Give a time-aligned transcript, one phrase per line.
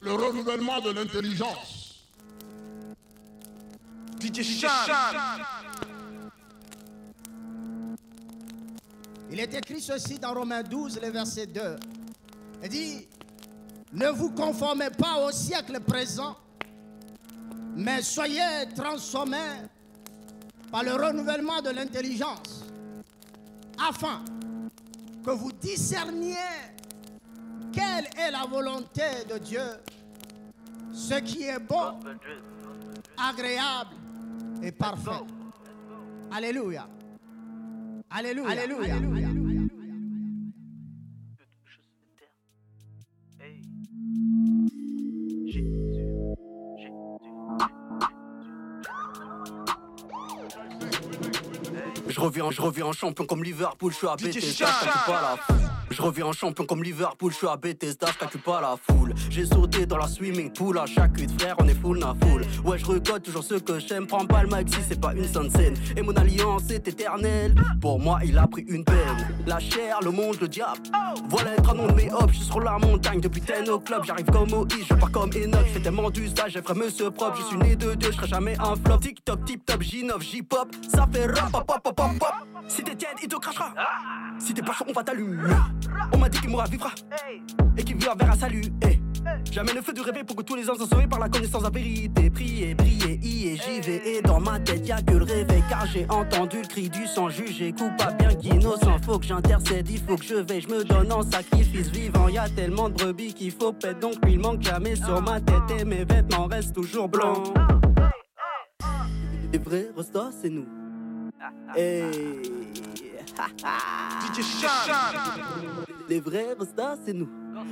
[0.00, 2.04] Le renouvellement de l'intelligence.
[4.20, 4.66] DJ
[9.30, 11.76] Il est écrit ceci dans Romains 12, le verset 2.
[12.62, 13.08] Il dit,
[13.92, 16.36] ne vous conformez pas au siècle présent,
[17.74, 19.62] mais soyez transformés
[20.70, 22.64] par le renouvellement de l'intelligence,
[23.78, 24.24] afin
[25.24, 26.36] que vous discerniez
[27.76, 29.60] quelle est la volonté de Dieu,
[30.92, 32.00] ce qui est bon,
[33.18, 33.94] agréable
[34.62, 35.10] et parfait.
[36.32, 36.88] Alléluia.
[38.10, 38.50] Alléluia.
[38.50, 38.94] Alléluia.
[38.94, 39.28] Alléluia.
[52.08, 55.65] Je reviens, je reviens en champion comme Liverpool, je suis à Bethesda, je pas la.
[55.96, 59.14] Je reviens en champion comme Liverpool, je suis à Bethesda, je pas la foule.
[59.30, 62.42] J'ai sauté dans la swimming pool, à chaque de frère, on est full na full.
[62.66, 65.52] Ouais, je recode toujours ce que j'aime, prends pas le mic c'est pas une sainte
[65.52, 65.74] scène.
[65.96, 69.26] Et mon alliance est éternelle, pour moi il a pris une peine.
[69.46, 70.82] La chair, le monde, le diable.
[71.30, 73.80] Voilà être un nom de mes hop, je suis sur la montagne depuis 10 au
[73.80, 77.38] club, j'arrive comme Moïse, je pars comme Enoch, fais tellement d'usage, j'ai frère monsieur propre,
[77.38, 78.98] je suis né de Dieu, je serai jamais un flop.
[78.98, 82.28] TikTok, tip top, J9, J-pop, ça fait rap, pop, pop, pop, pop.
[82.68, 83.72] Si t'es tiède, il te crachera.
[84.38, 85.54] Si t'es pas chaud, on va t'allumer.
[86.12, 86.90] On m'a dit qu'il mourra vivra.
[87.76, 88.62] Et qu'il vivra vers un salut.
[88.82, 88.98] Eh.
[89.50, 91.62] Jamais le feu du réveil pour que tous les ans soient sauvés par la connaissance
[91.62, 92.30] de la vérité.
[92.30, 94.16] Prier, prier, y et j'y vais.
[94.16, 95.62] Et dans ma tête, y'a que le réveil.
[95.68, 97.72] Car j'ai entendu le cri du sang jugé.
[97.72, 98.98] Coupable, bien qu'innocent.
[99.04, 100.60] Faut que j'intercède, il faut que je veille.
[100.60, 102.28] Je me donne en sacrifice vivant.
[102.28, 104.00] Y'a tellement de brebis qu'il faut pète.
[104.00, 105.80] Donc il manque jamais sur ma tête.
[105.80, 107.52] Et mes vêtements restent toujours blancs.
[109.52, 110.66] Les vrais restos, c'est nous.
[111.74, 112.02] Hey.
[116.08, 117.28] Les vrais restas, c'est nous.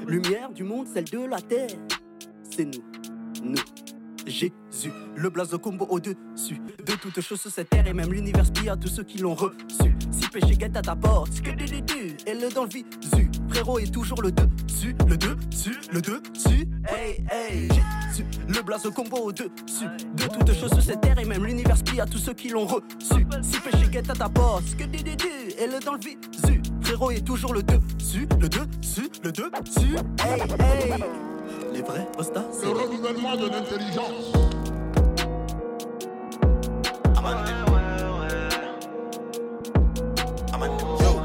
[0.06, 1.70] Lumière du monde, celle de la terre.
[2.50, 2.82] C'est nous.
[3.42, 3.54] Nous.
[4.26, 8.68] Jésus, le blason combo au-dessus de toutes choses sur cette terre et même l'univers spie
[8.68, 9.94] à tous ceux qui l'ont reçu.
[10.10, 11.30] Si péché guette à ta porte,
[12.26, 13.30] et le dans le visu.
[13.50, 16.68] Frérot est toujours le dessus, le dessus, le dessus.
[16.88, 19.86] Hey, hey, Jésus, le blason combo au-dessus
[20.16, 22.66] de toutes choses sur cette terre et même l'univers spie à tous ceux qui l'ont
[22.66, 23.26] reçu.
[23.42, 26.62] Si péché guette à ta porte, et le dans le visu.
[26.82, 29.96] Frérot est toujours le dessus, le dessus, le dessus.
[30.20, 31.33] Hey, hey
[31.74, 32.06] les vrais.
[32.62, 34.32] Le renouvellement de l'intelligence.
[37.16, 37.36] Aman,
[40.52, 40.70] Aman,
[41.00, 41.20] yo.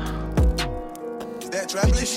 [1.41, 2.07] Is that traveling?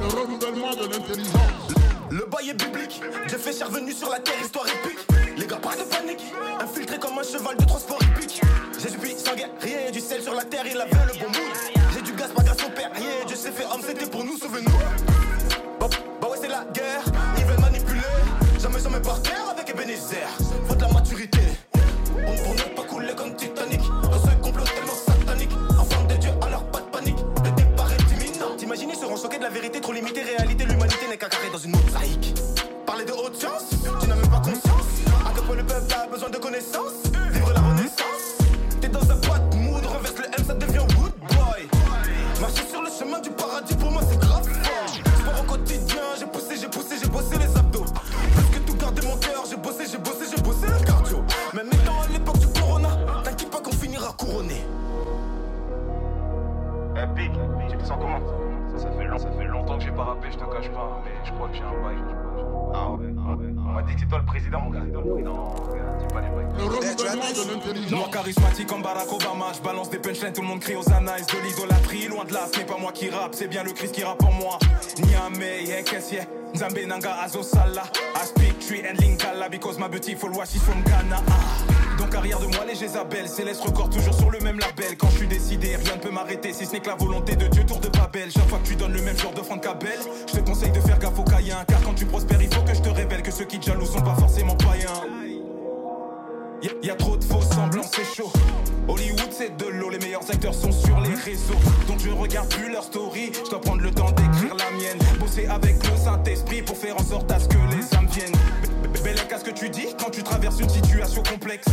[0.00, 1.40] Le renouvellement de l'intelligence.
[2.10, 5.13] Le bail est biblique, Dieu fait revenu sur la terre, histoire épique.
[6.60, 8.40] Infiltré comme un cheval de transport épique.
[8.78, 11.54] Jésus puis sans guerre, rien, du sel sur la terre, il avait le bon mood.
[11.92, 14.38] J'ai du gaz, pas grâce au père, rien, Dieu s'est fait homme, c'était pour nous,
[14.38, 14.78] souvenez-nous.
[15.80, 15.88] Bah,
[16.20, 17.02] bah ouais, c'est la guerre,
[17.38, 18.00] ils veulent manipuler.
[18.60, 20.28] Jamais, jamais par terre avec Ebenezer.
[20.66, 21.40] Faut de la maturité,
[21.74, 23.80] on pour ne pas couler comme Titanic.
[23.80, 27.18] Dans ce complot tellement satanique, enfant de Dieu, alors pas de panique.
[27.44, 28.56] Le départ est imminent.
[28.56, 31.58] T'imagines, ils seront choqués de la vérité, trop limitée, réalité, l'humanité n'est qu'un carré dans
[31.58, 32.23] une mosaïque.
[36.72, 37.12] Connaissances.
[37.32, 38.38] Vivre la renaissance.
[38.80, 41.68] T'es dans un boîte mood, renverse le M, ça devient wood boy.
[42.40, 44.88] Marcher sur le chemin du paradis, pour moi c'est grave fort.
[44.88, 47.84] Sport au quotidien, j'ai poussé, j'ai poussé, j'ai bossé les abdos.
[47.84, 51.18] Plus que tout garder mon cœur, j'ai bossé, j'ai bossé, j'ai bossé le cardio.
[51.54, 52.88] Même étant à l'époque du corona,
[53.22, 54.64] t'inquiète pas qu'on finira couronné.
[56.96, 57.32] Epic,
[57.70, 58.20] tu te sens comment?
[58.76, 61.10] Ça, fait, long- ça fait longtemps que j'ai pas rappé, je te cache pas, mais
[61.24, 61.96] je crois que j'ai un bail.
[62.74, 63.46] Ah ouais, ah ouais.
[63.56, 64.80] On m'a dit que c'est toi le président, mon gars,
[66.56, 70.60] Le renouvellement de Moi charismatique comme Barack Obama, je balance des punchlines, tout le monde
[70.60, 73.48] crie aux anaïs de l'idolâtrie, loin de là, ce n'est pas moi qui rappe, c'est
[73.48, 74.58] bien le Christ qui rappe en moi.
[74.98, 75.82] Niamey, yeah,
[76.54, 77.82] Nzambe Nanga Azosala,
[78.14, 81.20] I speak tree and lingala because my beautiful wife is from Ghana.
[81.28, 81.74] Ah.
[81.98, 84.96] Donc arrière de moi les Jézabel, céleste record toujours sur le même label.
[84.96, 87.46] Quand je suis décidé, rien ne peut m'arrêter si ce n'est que la volonté de
[87.48, 88.30] Dieu, tour de Babel.
[88.30, 89.98] Chaque fois que tu donnes le même genre de Franck Cabel,
[90.28, 92.74] je te conseille de faire gaffe aux caïens, car quand tu prospères, il faut que
[92.74, 95.23] je te révèle que ceux qui te jaloux sont pas forcément païens.
[96.64, 98.32] Y'a y a trop de faux semblants, c'est chaud.
[98.88, 101.60] Hollywood, c'est de l'eau, les meilleurs acteurs sont sur les réseaux.
[101.86, 104.98] Donc je regarde plus leur story, je dois prendre le temps d'écrire la mienne.
[105.20, 108.32] Bosser avec le Saint-Esprit pour faire en sorte à ce que les âmes viennent.
[109.04, 111.66] Bellec à ce que tu dis quand tu traverses une situation complexe.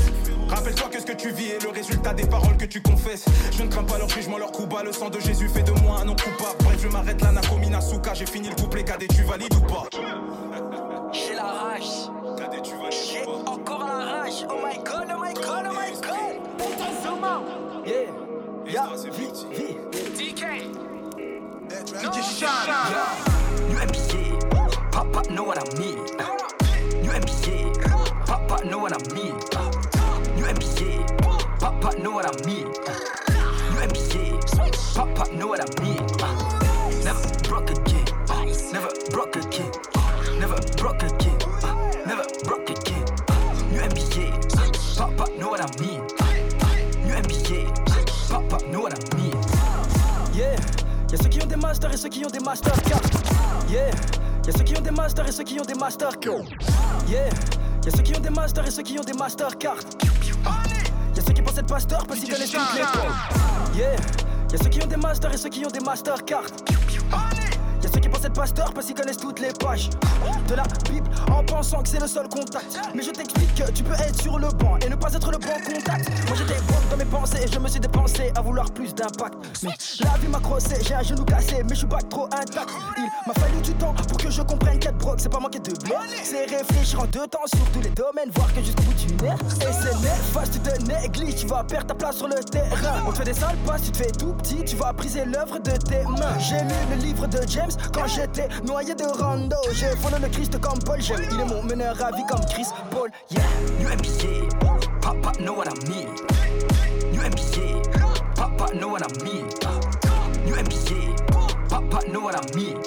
[0.49, 3.23] Rappelle-toi que ce que tu vis est le résultat des paroles que tu confesses.
[3.57, 4.83] Je ne crains pas leur jugement, leur coup bas.
[4.83, 6.57] Le sang de Jésus fait de moi un non coupable.
[6.65, 8.13] Bref, je m'arrête là, Nakomi Nasuka.
[8.13, 9.87] J'ai fini le couplet, cadet, tu valides ou pas?
[11.13, 12.11] J'ai la rage.
[12.61, 14.45] Cadet, tu valides J'ai ou pas encore la rage.
[14.49, 16.35] Oh my god, oh my god, oh my god.
[17.03, 17.45] Zoom out.
[17.85, 18.11] Yeah.
[18.65, 18.87] Yeah.
[18.95, 19.09] V,
[19.51, 19.77] V.
[20.15, 20.43] DK.
[22.03, 22.11] No.
[22.39, 23.05] Yeah.
[23.69, 24.91] New NBA.
[24.91, 25.97] Papa know what I mean.
[27.01, 28.25] New NBA.
[28.25, 29.35] Papa know what I mean.
[30.35, 31.59] New NBA.
[31.59, 32.65] Papa know what I mean.
[33.71, 34.95] New NBA.
[34.95, 36.05] Papa know what I mean.
[37.03, 38.05] Never broke again.
[38.71, 39.71] Never broke again.
[40.39, 41.20] Never broke again.
[45.51, 46.01] Know what I mean.
[47.05, 48.29] New NBA.
[48.29, 49.35] Papa know what I mean.
[50.33, 50.55] Yeah.
[51.11, 53.01] Y'a ceux qui ont des masters et ceux qui ont des mastercards.
[53.69, 53.91] Yeah.
[54.45, 56.45] Y'a ceux qui ont des masters et ceux qui ont des mastercards.
[57.09, 57.29] Yeah.
[57.83, 59.79] Y'a ceux qui ont des masters et ceux qui ont des mastercards.
[61.15, 63.75] Y'a ceux qui pensent être pasteurs parce qu'ils connaissent les portes.
[63.75, 63.95] Yeah.
[64.51, 66.47] Y'a ceux qui ont des masters et ceux qui ont des mastercards.
[67.83, 69.89] Y'a ceux qui pensent être pasteurs parce qu'ils connaissent toutes les pages
[70.47, 72.79] de la Bible en pensant que c'est le seul contact.
[72.93, 75.37] Mais je t'explique que tu peux être sur le banc et ne pas être le
[75.37, 76.09] bon contact.
[76.27, 79.35] Moi j'étais bon dans mes pensées et je me suis dépensé à vouloir plus d'impact.
[79.63, 82.69] Mais la vie m'a crossé, j'ai un genou cassé, mais je suis pas trop intact.
[82.97, 85.73] Il m'a fallu du temps pour que je comprenne qu'être broc, c'est pas manquer de
[85.83, 85.95] blé.
[86.23, 89.29] C'est réfléchir en deux temps sur tous les domaines, voir que jusqu'au bout tu n'es.
[89.29, 93.03] Et c'est néfaste, tu te négliges, tu vas perdre ta place sur le terrain.
[93.07, 95.57] On te fait des sales passes, tu te fais tout petit, tu vas briser l'œuvre
[95.59, 96.37] de tes mains.
[96.39, 99.55] J'ai lu le livre de James quand j'étais noyé de rando.
[99.73, 101.25] J'ai fondé le Christ comme Paul, j'aime.
[101.31, 103.09] Il est mon meneur à vie comme Chris Paul.
[103.29, 103.41] Yeah,
[103.79, 104.49] NBA,
[105.01, 106.07] Papa know what I mean.
[107.13, 107.81] NBA,
[108.35, 109.47] Papa know what I mean.
[110.45, 111.15] NBA,
[111.69, 112.77] Papa know what I mean.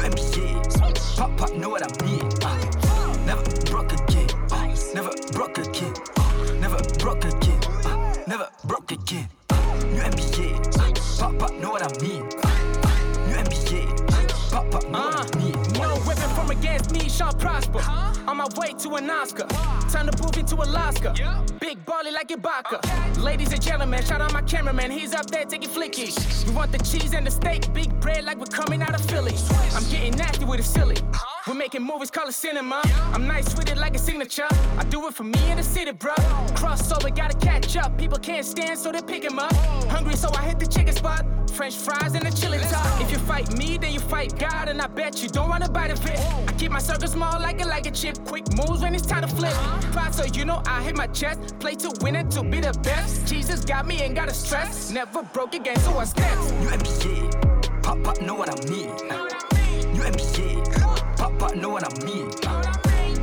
[0.00, 2.28] NBA, Papa know what I mean.
[3.26, 4.26] Never broke again.
[4.94, 5.94] Never broke again.
[6.60, 7.60] Never broke again.
[8.26, 9.28] Never broke again.
[9.92, 12.83] New NBA, Papa know what I mean.
[14.54, 15.52] New NBA, Papa know what I mean.
[15.74, 17.80] No weapon from against me shall prosper.
[18.28, 19.46] On my way to an Oscar.
[19.90, 21.14] Time to move into Alaska.
[21.60, 23.22] Big bally like Ibaka.
[23.22, 24.90] Ladies and gentlemen, shout out my cameraman.
[24.90, 26.46] He's up there taking flickies.
[26.46, 27.72] We want the cheese and the steak.
[27.72, 29.34] Big bread like we're coming out of Philly.
[29.74, 30.96] I'm getting nasty with it silly.
[31.46, 32.80] We're making movies, call it cinema.
[33.12, 34.48] I'm nice with it like a signature.
[34.78, 36.14] I do it for me and the city, bro.
[36.54, 37.98] Crossover, gotta catch up.
[37.98, 39.52] People can't stand, so they pick 'em up.
[39.90, 41.24] Hungry, so I hit the chicken spot.
[41.54, 43.00] French fries and a chili top.
[43.00, 45.92] If you fight me, then you fight God, and I bet you don't wanna bite
[45.92, 46.18] of it.
[46.48, 48.18] I keep my circle small like a like a chip.
[48.24, 49.52] Quick moves when it's time to flip.
[49.52, 49.92] Uh-huh.
[49.92, 51.58] Pride, so you know I hit my chest.
[51.60, 53.26] Play to win it to be the best.
[53.28, 54.90] Jesus got me, ain't gotta stress.
[54.90, 56.50] Never broke again, so I steps.
[56.52, 58.90] New NBA, Papa know what I mean.
[59.94, 62.26] New NBA, Papa know what I mean.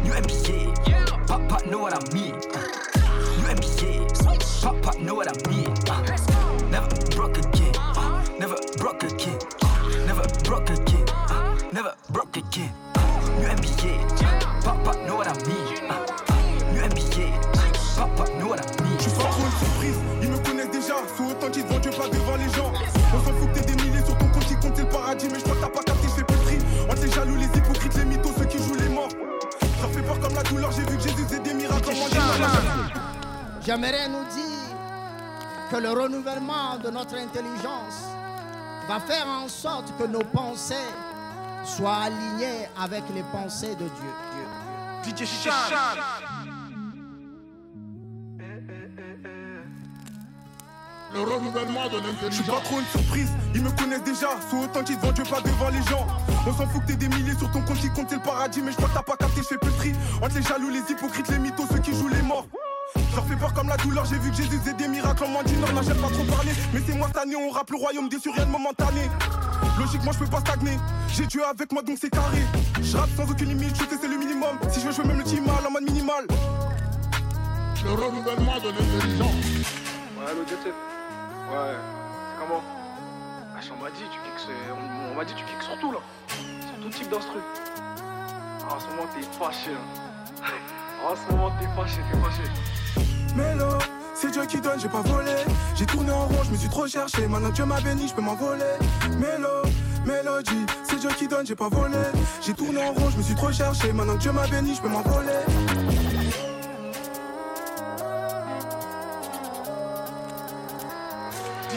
[0.03, 2.31] New NBA, Papa know what I mean.
[3.35, 5.50] New NBA, Papa know what I mean.
[33.71, 34.75] J'aimerais nous dire
[35.71, 38.03] que le renouvellement de notre intelligence
[38.89, 40.89] va faire en sorte que nos pensées
[41.63, 45.15] soient alignées avec les pensées de Dieu.
[45.15, 45.51] DJ Chan.
[51.13, 52.63] Le renouvellement de Je suis pas l'intelligence.
[52.65, 54.31] trop une surprise, ils me connaissent déjà.
[54.49, 56.05] Sous authentique devant Dieu, pas devant les gens.
[56.45, 58.61] On s'en fout que t'aies des milliers sur ton compte qui compte le paradis.
[58.61, 59.93] Mais je crois que t'as pas capté, je fais plus le tri.
[60.21, 62.47] Entre les jaloux, les hypocrites, les mythos, ceux qui jouent les morts.
[63.11, 65.27] Je leur fais peur comme la douleur, j'ai vu que Jésus faisait des miracles en
[65.27, 65.73] moins d'une heure.
[65.73, 68.15] Là, j'aime pas trop parler, mais c'est moi cette année, on rappe le royaume des
[68.15, 69.01] rien de momentané.
[69.77, 70.77] Logiquement, je peux pas stagner.
[71.09, 72.39] J'ai Dieu avec moi, donc c'est carré.
[72.81, 74.57] Je rappe sans aucune limite, je sais, c'est le minimum.
[74.71, 76.25] Si je veux jouer même le team mal en mode minimal.
[77.83, 79.35] Le renouvellement de l'intelligence.
[80.17, 80.67] Ouais, Set.
[80.67, 82.63] Ouais, c'est comment?
[83.55, 85.99] Wesh, on m'a dit, tu kicks, on, on m'a dit, tu kicks sur tout là.
[86.29, 87.39] Sur tout type d'instru.
[88.63, 89.71] Ah, en ce moment, t'es fâché.
[89.71, 90.45] Hein.
[91.11, 92.80] en ce moment, t'es fâché, t'es fâché.
[93.35, 93.77] Mélo,
[94.13, 95.31] c'est Dieu qui donne, j'ai pas volé.
[95.75, 97.27] J'ai tourné en rond, je me suis trop cherché.
[97.27, 98.63] Maintenant Dieu m'a béni, je peux m'envoler.
[99.19, 99.61] Mélo,
[100.05, 101.97] mélodie, c'est Dieu qui donne, j'ai pas volé.
[102.41, 103.93] J'ai tourné en rond, je me suis trop cherché.
[103.93, 106.10] Maintenant Dieu m'a béni, je peux m'envoler.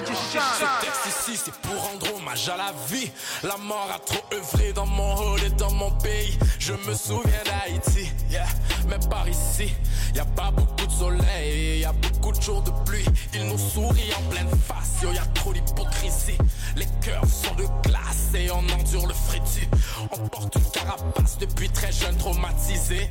[0.06, 3.11] Ce texte ici, c'est pour rendre hommage à la vie.
[3.42, 6.38] La mort a trop œuvré dans mon hall et dans mon pays.
[6.58, 8.46] Je me souviens d'Haïti, yeah,
[8.88, 9.73] mais par ici,
[10.14, 13.04] y a pas beaucoup de soleil, y a beaucoup de jours de pluie.
[13.34, 16.38] Il nous sourit en pleine face, yo, y a trop d'hypocrisie.
[16.76, 19.68] Les cœurs sont de glace et on endure le frétu.
[20.11, 23.08] On porte une carapace depuis très jeune, traumatisé.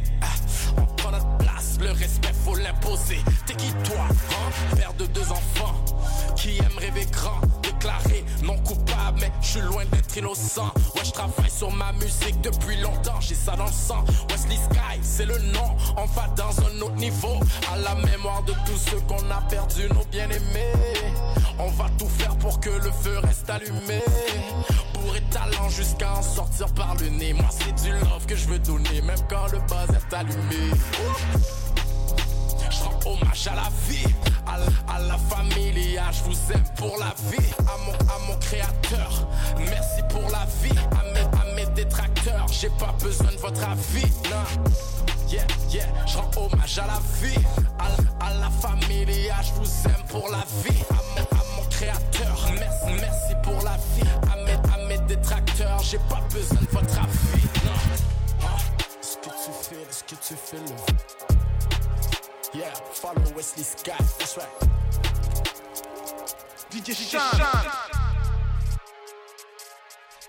[10.18, 10.72] Innocent.
[10.96, 14.04] Ouais, je travaille sur ma musique depuis longtemps, j'ai ça dans le sang.
[14.30, 17.40] Wesley Sky, c'est le nom, on va dans un autre niveau.
[17.72, 20.74] À la mémoire de tous ceux qu'on a perdu, nos bien-aimés.
[21.60, 24.02] On va tout faire pour que le feu reste allumé.
[24.94, 27.34] Pour talent jusqu'à en sortir par le nez.
[27.34, 30.72] Moi, c'est du love que je veux donner, même quand le buzz est allumé.
[33.06, 34.06] Hommage à la vie,
[34.48, 34.54] à
[34.94, 40.02] à la famille, je vous aime pour la vie, à mon, à mon créateur, merci
[40.10, 44.72] pour la vie, à mes, à mes détracteurs, j'ai pas besoin de votre avis, non.
[45.30, 47.40] Yeah, yeah, je rends hommage à la vie,
[47.80, 52.52] à, à la famille, je vous aime pour la vie, à mon, à mon créateur,
[52.54, 57.00] merci, merci pour la vie, à mes, à mes détracteurs, j'ai pas besoin de votre
[57.00, 57.98] avis, non.
[58.44, 58.58] Ah,
[59.02, 61.33] ce que tu fais, ce que tu fais, le
[62.54, 64.48] Yeah, follow Wesley Scott, that's right.
[66.70, 68.03] DJ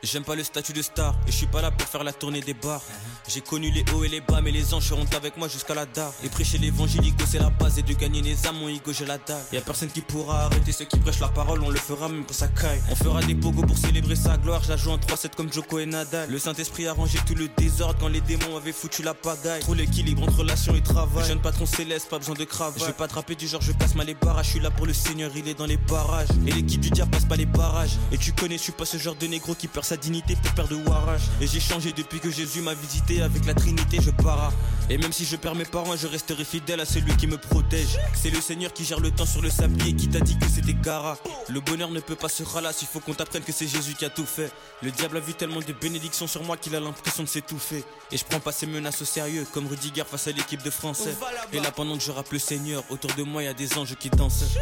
[0.05, 2.43] J'aime pas le statut de star et je suis pas là pour faire la tournée
[2.43, 2.83] des bars.
[3.27, 5.87] J'ai connu les hauts et les bas, mais les anges seront avec moi jusqu'à la
[5.87, 6.13] dare.
[6.23, 9.17] Et prêcher l'évangile, c'est la base et de gagner les âmes, mon ego, j'ai la
[9.17, 9.43] dalle.
[9.51, 12.25] Y a personne qui pourra arrêter ceux qui prêchent la parole, on le fera même
[12.25, 12.83] pour sa caille.
[12.91, 15.79] On fera des pogos pour célébrer sa gloire, je la joue en 3-7 comme Joko
[15.79, 16.31] et Nadal.
[16.31, 19.61] Le Saint-Esprit a rangé tout le désordre quand les démons avaient foutu la pagaille.
[19.61, 21.27] Trop l'équilibre entre relation et travail.
[21.27, 22.79] Jeune patron céleste, pas besoin de cravate.
[22.79, 24.47] Je vais pas draper du genre, je casse mal les barrages.
[24.47, 26.29] Je suis là pour le Seigneur, il est dans les barrages.
[26.47, 27.97] Et l'équipe du diable passe pas les barrages.
[28.13, 30.53] Et tu connais, je suis pas ce genre de négro qui perd sa dignité pour
[30.55, 31.23] perdre de Warrage.
[31.41, 34.53] Et j'ai changé depuis que Jésus m'a visité avec la Trinité, je para.
[34.91, 37.97] Et même si je perds mes parents, je resterai fidèle à celui qui me protège.
[38.13, 40.75] C'est le Seigneur qui gère le temps sur le sablier qui t'a dit que c'était
[40.75, 41.17] Gara.
[41.49, 44.05] Le bonheur ne peut pas se ralasser, il faut qu'on t'apprenne que c'est Jésus qui
[44.05, 44.51] a tout fait.
[44.83, 47.85] Le diable a vu tellement de bénédictions sur moi qu'il a l'impression de s'étouffer.
[48.11, 51.15] Et je prends pas ses menaces au sérieux, comme Rudiger face à l'équipe de Français.
[51.53, 53.95] Et là, pendant que je rappe le Seigneur, autour de moi, y a des anges
[53.95, 54.57] qui dansent.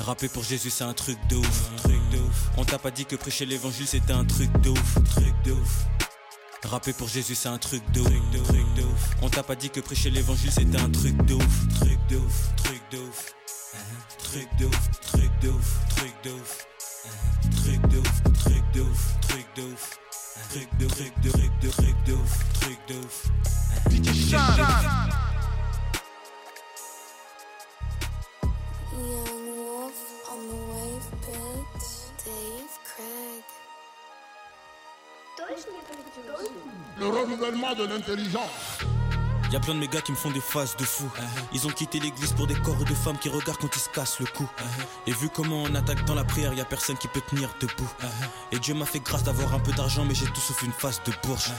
[0.00, 2.13] Rapper pour Jésus c'est un truc de ouf, truc de ouf.
[2.56, 5.86] On t'a pas dit que prêcher l'évangile c'était un truc de ouf, truc de ouf.
[6.64, 8.08] Rapper pour Jésus c'est un truc de ouf,
[8.44, 8.64] truc.
[9.22, 11.68] On t'a pas dit que prêcher l'évangile c'était un truc de ouf,
[37.74, 38.78] de l'intelligence.
[39.52, 41.08] Y'a plein de mes gars qui me font des faces de fou.
[41.52, 44.18] Ils ont quitté l'église pour des corps de femmes qui regardent quand ils se cassent
[44.18, 44.48] le cou.
[45.06, 47.90] Et vu comment on attaque dans la prière, y a personne qui peut tenir debout.
[48.50, 51.00] Et Dieu m'a fait grâce d'avoir un peu d'argent, mais j'ai tout sauf une face
[51.04, 51.52] de bourge.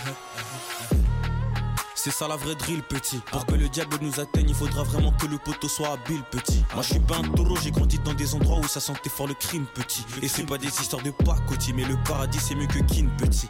[2.05, 3.19] C'est ça la vraie drill, petit.
[3.31, 6.63] Pour que le diable nous atteigne, il faudra vraiment que le poteau soit habile, petit.
[6.75, 9.25] Moi, je suis pas un taureau, j'ai grandi dans des endroits où ça sentait fort
[9.25, 10.05] le crime, petit.
[10.21, 13.49] Et c'est pas des histoires de pacotille, mais le paradis c'est mieux que kin, petit.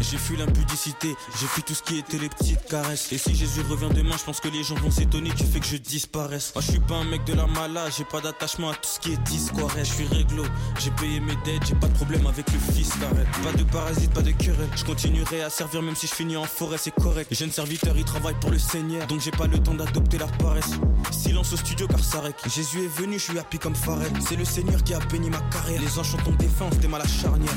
[0.00, 3.10] J'ai fui l'impudicité, j'ai fui tout ce qui était les petites caresses.
[3.10, 5.66] Et si Jésus revient demain, je pense que les gens vont s'étonner du fait que
[5.66, 6.52] je disparaisse.
[6.54, 9.00] Moi, je suis pas un mec de la mala, j'ai pas d'attachement à tout ce
[9.00, 9.72] qui est discours.
[9.76, 10.44] Je suis réglo,
[10.78, 13.26] j'ai payé mes dettes, j'ai pas de problème avec le fils d'arrête.
[13.42, 14.68] Pas de parasite, pas de querelle.
[14.76, 17.15] Je continuerai à servir même si je finis en forêt, c'est correct.
[17.16, 20.30] Les jeunes serviteurs, ils travaillent pour le Seigneur, donc j'ai pas le temps d'adopter leur
[20.32, 20.72] paresse.
[21.10, 22.36] Silence au studio car ça règle.
[22.46, 24.12] Jésus est venu, je suis happy comme Pharrell.
[24.20, 25.80] C'est le Seigneur qui a béni ma carrière.
[25.80, 27.54] Les anges sont en défense, t'es mal à la charnière.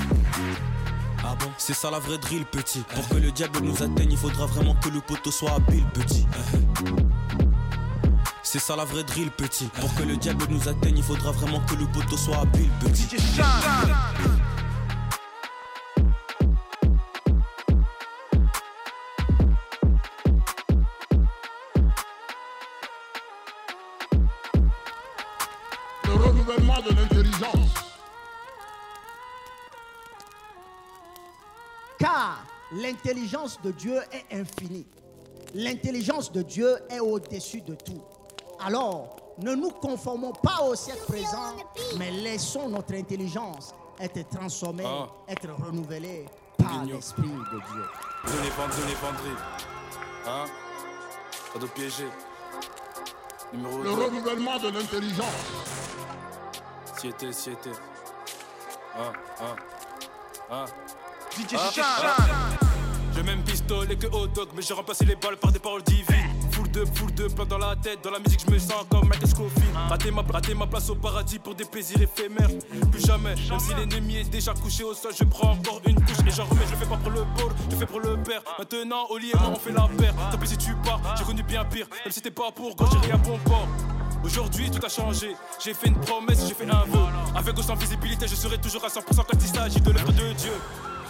[1.25, 1.51] Ah bon?
[1.57, 2.83] C'est ça la vraie drill, petit.
[2.95, 6.25] Pour que le diable nous atteigne, il faudra vraiment que le poteau soit habile, petit.
[8.41, 9.65] C'est ça la vraie drill, petit.
[9.81, 13.17] Pour que le diable nous atteigne, il faudra vraiment que le poteau soit habile, petit.
[32.71, 34.85] L'intelligence de Dieu est infinie.
[35.55, 38.01] L'intelligence de Dieu est au-dessus de tout.
[38.63, 41.53] Alors, ne nous conformons pas au siècle présent,
[41.97, 45.07] mais laissons notre intelligence être transformée, Ah.
[45.27, 46.25] être renouvelée
[46.57, 47.85] par l'Esprit de Dieu.
[48.25, 48.49] Donnez,
[49.01, 49.35] vendrez.
[50.27, 50.45] Hein?
[51.53, 52.07] Pas de piéger.
[53.53, 54.03] Numéro Le 2.
[54.05, 55.25] renouvellement de l'intelligence.
[56.97, 57.71] Siété, siété.
[58.95, 59.55] Ah, ah,
[60.51, 60.65] ah.
[61.31, 61.71] DJ Ah,
[62.03, 62.69] ah.
[63.15, 66.05] J'ai même pistolet que hot dog, mais j'ai remplacé les balles par des paroles divines.
[66.51, 69.07] Full de, full de, plein dans la tête, dans la musique je me sens comme
[69.07, 69.75] Michael Scofield.
[69.89, 72.49] Rater ma, rater ma place au paradis pour des plaisirs éphémères.
[72.91, 76.17] Plus jamais, même si l'ennemi est déjà couché au sol, je prends encore une couche
[76.25, 76.65] et j'en remets.
[76.65, 78.41] Je le fais pas pour le pôle, je le fais pour le père.
[78.57, 80.13] Maintenant, Oli et moi on fait la paire.
[80.31, 81.87] Tant pis si tu pars, j'ai connu bien pire.
[82.05, 83.67] Même si t'es pas pour quand j'ai rien bon port.
[84.23, 86.99] Aujourd'hui tout a changé, j'ai fait une promesse, j'ai fait un vœu
[87.35, 90.33] Avec ou sans visibilité je serai toujours à 100% quand il s'agit de l'œuvre de
[90.33, 90.51] Dieu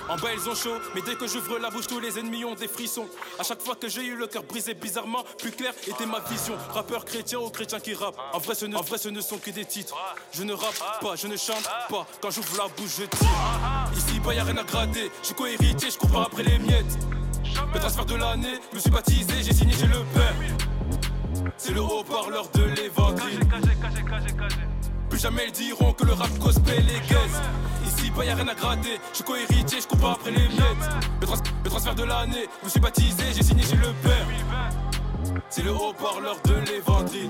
[0.09, 2.55] en bas ils ont chaud, mais dès que j'ouvre la bouche tous les ennemis ont
[2.55, 3.07] des frissons.
[3.37, 6.55] À chaque fois que j'ai eu le cœur brisé bizarrement, plus clair était ma vision.
[6.73, 9.95] Rappeur chrétien ou chrétien qui rappe, en vrai, ce ne, sont que des titres.
[10.31, 13.29] Je ne rappe pas, je ne chante pas, quand j'ouvre la bouche je tire.
[13.95, 16.97] Ici bah y'a rien à gratter, je suis co-héritier, je cours pas après les miettes.
[17.73, 20.35] Le transfert de l'année, me suis baptisé, j'ai signé chez le père.
[21.57, 23.39] C'est le haut-parleur de l'évangile.
[25.21, 27.41] Jamais ils diront que le rap gospel est gaze.
[27.85, 28.99] Ici, bah y'a rien à gratter.
[29.11, 30.89] Je suis co-héritier, je après les miettes.
[31.19, 34.27] Le, trans- le transfert de l'année, me suis baptisé, j'ai signé chez le père.
[35.49, 37.29] C'est le haut-parleur de l'évangile.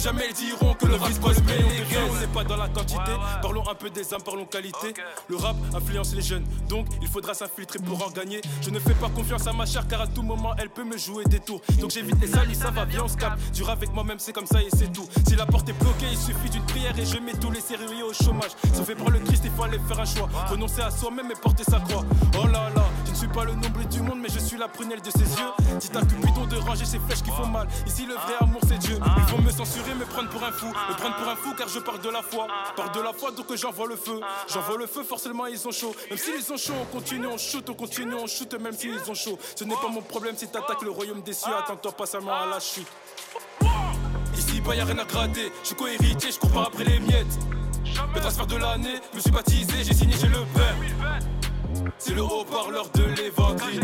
[0.00, 2.10] Plus jamais ils diront que le rap gospel est gaze.
[2.10, 4.94] On n'est pas dans la quantité, parlons un peu des âmes, parlons qualité.
[5.28, 8.40] Le rap influence les jeunes, donc il faudra s'infiltrer pour en gagner.
[8.62, 10.96] Je ne fais pas confiance à ma chère car à tout moment elle peut me
[10.96, 11.60] jouer des tours.
[11.80, 13.38] Donc j'évite les salis, ça va bien, on se capte.
[13.52, 15.06] Dur avec moi-même, c'est comme ça et c'est tout.
[15.28, 18.06] Si la porte est bloquée, il suffit d'une prière et je mets tous les sérieux
[18.08, 18.52] au chômage.
[18.72, 20.30] Sauvés par le Christ, il faut aller faire un choix.
[20.48, 22.06] Renoncer à soi-même et porter sa croix.
[22.38, 22.84] Oh là là,
[23.20, 25.50] suis pas le nombre du monde, mais je suis la prunelle de ses yeux.
[25.78, 27.68] Dites à Cupidon de ranger ces flèches qui font mal.
[27.86, 28.98] Ici, le vrai amour, c'est Dieu.
[28.98, 30.68] Ils vont me censurer, me prendre pour un fou.
[30.68, 32.46] Me prendre pour un fou car je parle de la foi.
[32.76, 34.20] Parle de la foi, donc j'envoie le feu.
[34.48, 35.94] J'envoie le feu, forcément, ils ont chaud.
[36.08, 39.14] Même s'ils ont chaud, on continue, on shoot, on continue, on shoot, même s'ils ont
[39.14, 39.38] chaud.
[39.54, 41.52] Ce n'est pas mon problème si t'attaques le royaume des cieux.
[41.58, 42.88] Attends-toi pas seulement à la chute.
[44.38, 45.52] Ici, bah y'a rien à gratter.
[45.62, 47.38] Je suis co-héritier, je cours pas après les miettes.
[48.14, 50.74] Le transfert de l'année, me suis baptisé, j'ai signé chez le père.
[51.98, 53.80] C'est le haut-parleur de l'évangile.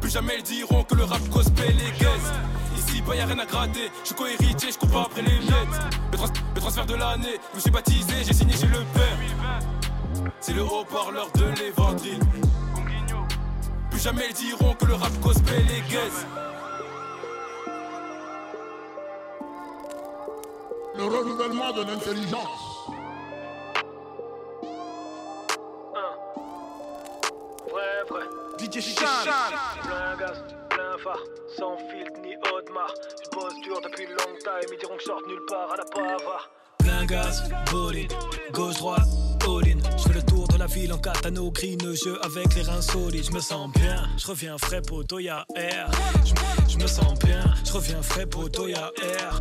[0.00, 2.32] Plus jamais ils diront que le rap gospel est gaze.
[2.76, 3.90] Ici, bah y'a rien à gratter.
[4.02, 5.80] Je suis co-héritier, je cours pas après les miettes.
[6.12, 10.32] Le, trans- le transfert de l'année, me suis baptisé, j'ai signé chez le père.
[10.40, 12.20] C'est le haut-parleur de l'évangile.
[13.90, 16.26] Plus jamais ils diront que le rap gospel est gaze.
[20.96, 22.69] Le renouvellement de l'intelligence.
[27.70, 28.24] Vrai, vrai.
[28.58, 29.06] DJ Chan.
[29.82, 31.22] Plein gaz, plein phare,
[31.56, 32.94] sans filtre ni Audemars.
[33.24, 35.76] Je bosse dur depuis longtemps, ils me diront que je sors de nulle part à
[35.76, 36.38] la pava.
[36.78, 38.12] Plein gaz, bolide,
[38.52, 39.06] gauche droite,
[39.46, 39.78] all-in.
[39.96, 43.24] Je fais le tour de la ville en catano, green jeu avec les reins solides.
[43.24, 45.88] Je me sens bien, je reviens frais poteau, y'a air.
[46.24, 46.34] Je
[46.72, 49.38] je me sens bien, je reviens frais poteau, y'a air.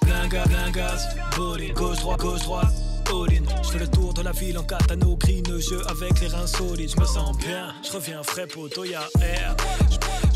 [0.00, 2.83] Plein gaz, plein gaz, bolide, gauche droite, gauche droite.
[3.06, 6.90] Je fais le tour de la ville en catano, green jeu avec les reins solides.
[6.90, 9.56] Je me sens bien, je reviens frais poteau, y'a air.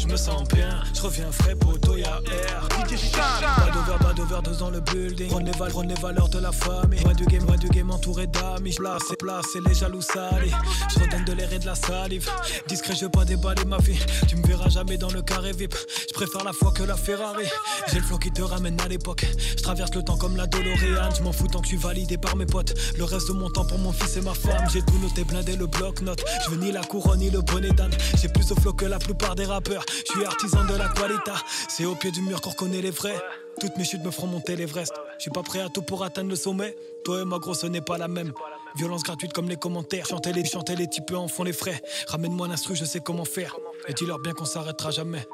[0.09, 2.69] Me sens bien, je reviens frais poteau, y'a air.
[2.69, 5.29] Pas d'over, pas d'overdose dans le building.
[5.29, 7.01] Prendre les, val prendre les valeurs de la famille.
[7.01, 8.75] Loin du game, loin du game entouré d'amis.
[8.75, 10.53] Place et place et les jaloux salis.
[10.95, 12.29] Je redonne de l'air et de la salive.
[12.67, 13.99] Discret, je veux pas déballer ma vie.
[14.29, 15.75] Tu me verras jamais dans le carré VIP.
[16.09, 17.45] Je préfère la foi que la Ferrari.
[17.91, 19.27] J'ai le flow qui te ramène à l'époque.
[19.57, 21.11] Je traverse le temps comme la DeLorean.
[21.17, 22.75] Je m'en fous tant que je suis validé par mes potes.
[22.97, 24.65] Le reste de mon temps pour mon fils et ma femme.
[24.73, 26.25] J'ai tout noté, blindé le bloc-notes.
[26.45, 27.93] Je veux ni la couronne ni le bonnet d'âne.
[28.21, 29.85] J'ai plus de flow que la plupart des rappeurs.
[30.07, 31.33] Je suis artisan de la qualité.
[31.69, 33.21] C'est au pied du mur qu'on reconnaît les vrais.
[33.61, 34.93] Toutes mes chutes me feront monter l'Everest.
[35.17, 36.77] Je suis pas prêt à tout pour atteindre le sommet.
[37.05, 38.33] Toi et ma grosse, ce n'est pas la même.
[38.77, 40.07] Violence gratuite comme les commentaires.
[40.07, 41.83] Chanter les, chanter les types en font les frais.
[42.07, 43.57] Ramène-moi l'instru, je sais comment faire.
[43.89, 45.27] Et dis-leur bien qu'on s'arrêtera jamais.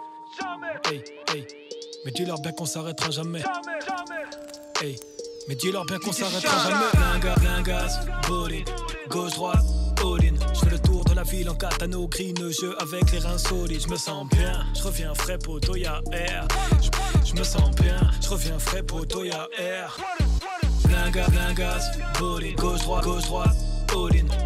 [0.91, 1.47] Hey, hey.
[2.05, 3.43] Mais dis-leur bien qu'on s'arrêtera jamais.
[4.81, 4.97] Hey.
[5.49, 7.63] Mais dis-leur bien qu'on s'arrêtera jamais.
[7.63, 8.69] Gaz, bolide,
[9.09, 9.65] gauche droite,
[10.03, 10.35] all-in.
[10.55, 13.81] Je fais le tour ville en catano, green jeu avec les reins solides.
[13.83, 16.47] Je me sens bien, je reviens frais poteau, y'a air.
[17.25, 19.97] Je- me sens bien, je reviens frais poteau, y'a air.
[20.85, 21.11] Plein
[21.55, 21.85] gaz,
[22.19, 23.57] bolide, gauche droite, gauche droite.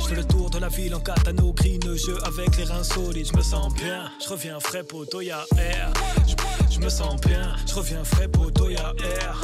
[0.00, 3.26] Je fais le tour de la ville en catano, green jeu avec les reins solides.
[3.32, 5.90] Je me sens bien, je reviens frais poteau, y'a air.
[6.70, 9.40] Je- me sens bien, je reviens frais poteau, y'a air.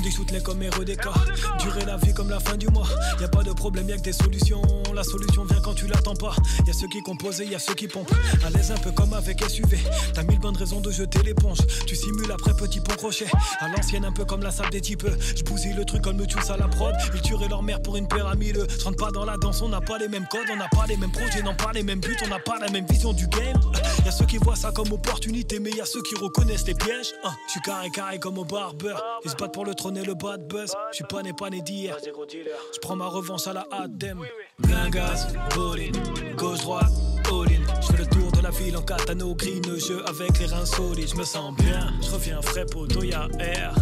[0.00, 1.12] On me dit shoot les comme des cas.
[1.58, 2.86] Durer la vie comme la fin du mois.
[3.20, 4.62] Y a pas de problème, y'a que des solutions.
[4.94, 6.34] La solution vient quand tu l'attends pas.
[6.66, 8.14] Y a ceux qui composent et y a ceux qui pompent.
[8.42, 9.78] À l'aise un peu comme avec SUV.
[10.14, 11.58] T'as mille bonnes raisons de jeter l'éponge.
[11.86, 13.26] Tu simules après petit pont crochet.
[13.58, 15.06] À l'ancienne, un peu comme la salle des types.
[15.36, 15.42] Je
[15.76, 16.94] le truc comme le tues à la prod.
[17.14, 18.66] Ils tueraient leur mère pour une pyramide.
[18.78, 20.86] Je rentre pas dans la danse, on n'a pas les mêmes codes, on n'a pas
[20.88, 23.26] les mêmes projets, non pas les mêmes buts, on n'a pas la même vision du
[23.28, 23.60] game.
[24.04, 26.74] Y a ceux qui voient ça comme opportunité, mais y a ceux qui reconnaissent les
[26.74, 27.12] pièges.
[27.24, 29.02] Hein, Je suis carré carré comme au barbeur.
[29.24, 30.72] Ils se battent pour le trône prenez le bad buzz.
[30.92, 31.96] Je suis pas né, pas né d'hier.
[32.04, 34.20] Je prends ma revanche à la Adem.
[34.60, 35.92] Gringaz, bowling,
[36.36, 36.92] gauche droite,
[37.28, 37.62] all-in.
[37.80, 41.08] Je fais le tour de la ville en catano, green jeu avec les reins solides.
[41.08, 43.74] Je me sens bien, je reviens frais poteau, y'a air.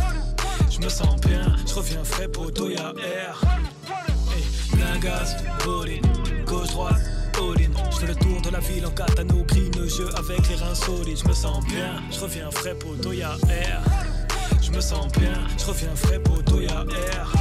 [0.70, 3.38] Je me sens bien, je reviens frais poteau, y'a air.
[4.32, 4.44] Hey,
[5.64, 6.02] bowling,
[6.46, 7.02] gauche droite.
[7.90, 11.18] Je fais le tour de la ville en catano, green jeu avec les reins solides.
[11.18, 13.82] Je me sens bien, je reviens frais poteau, y'a air.
[14.68, 17.32] Je me sens bien, je reviens frais poteau, y'a air.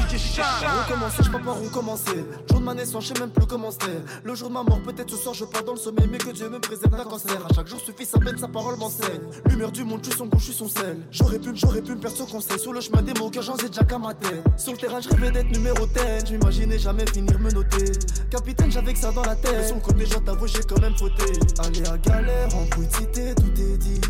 [0.87, 2.25] Recommencer, je peux pas recommencer.
[2.49, 3.99] Jour de ma naissance, je sais même plus comment c'était.
[4.23, 6.29] Le jour de ma mort, peut-être ce soir, je pars dans le sommeil, mais que
[6.29, 7.45] Dieu me préserve d'un cancer.
[7.49, 9.19] À chaque jour suffit sa peine, sa parole m'enseigne.
[9.49, 10.99] Lumière du monde, je suis son goût, je suis son sel.
[11.11, 12.59] J'aurais pu, j'aurais pu me perdre ce conseil.
[12.59, 14.41] Sur le chemin des mots, que j'en ai déjà qu'à ma tête.
[14.55, 16.27] Sur le terrain, je rêvais d'être numéro 10.
[16.27, 17.91] J'imaginais jamais finir me noter.
[18.31, 19.53] Capitaine, j'avais que ça dans la tête.
[19.53, 21.25] Mais sur le côté, je t'avoue, j'ai quand même fauté.
[21.59, 22.63] Aller à galère, en
[22.97, 24.01] cité, tout est dit.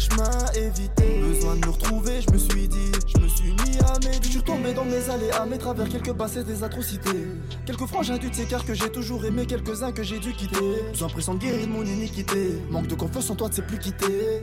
[0.00, 3.98] Chemin évité, besoin de me retrouver, je me suis dit, je me suis mis à
[4.02, 7.26] mes Je suis tombé dans mes allées, à mes travers quelques bassets des atrocités.
[7.66, 10.56] Quelques frangins du car que j'ai toujours aimé, quelques-uns que j'ai dû quitter.
[10.94, 12.62] J'ai l'impression de guérir de mon iniquité.
[12.70, 14.42] Manque de confiance en toi, tu sais plus quitter.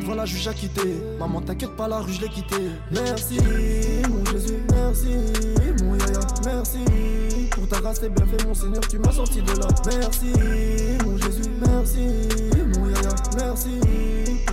[0.00, 0.94] Devant la juge à quitter.
[1.18, 2.70] Maman, t'inquiète pas, la rue, je l'ai quitté.
[2.92, 3.38] Merci,
[4.08, 5.16] mon Jésus, merci,
[5.82, 6.78] mon yaya, merci.
[7.50, 9.66] Pour ta grâce, t'es bien fait, mon Seigneur, tu m'as sorti de là.
[9.84, 10.32] Merci,
[11.04, 12.06] mon Jésus, merci,
[12.76, 14.11] mon yaya, merci.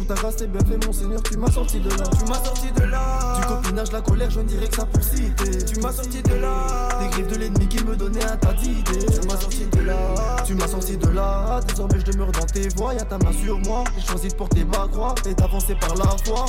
[0.09, 2.03] Ta t'es bien fait, mon Seigneur, tu m'as sorti de là.
[2.17, 3.39] Tu m'as sorti de là.
[3.39, 5.63] Du copinage, la colère, je ne dirais que ça pour citer.
[5.71, 6.89] Tu m'as sorti de là.
[6.99, 9.05] Des griffes de l'ennemi qui me donnait un tas d'idées.
[9.05, 9.97] Tu m'as sorti de là.
[10.47, 11.59] Tu m'as sorti de là.
[11.67, 12.95] Désormais, je demeure dans tes voies.
[12.95, 13.83] Y'a ta main sur moi.
[13.95, 16.45] J'ai choisi de porter ma croix et d'avancer par la foi.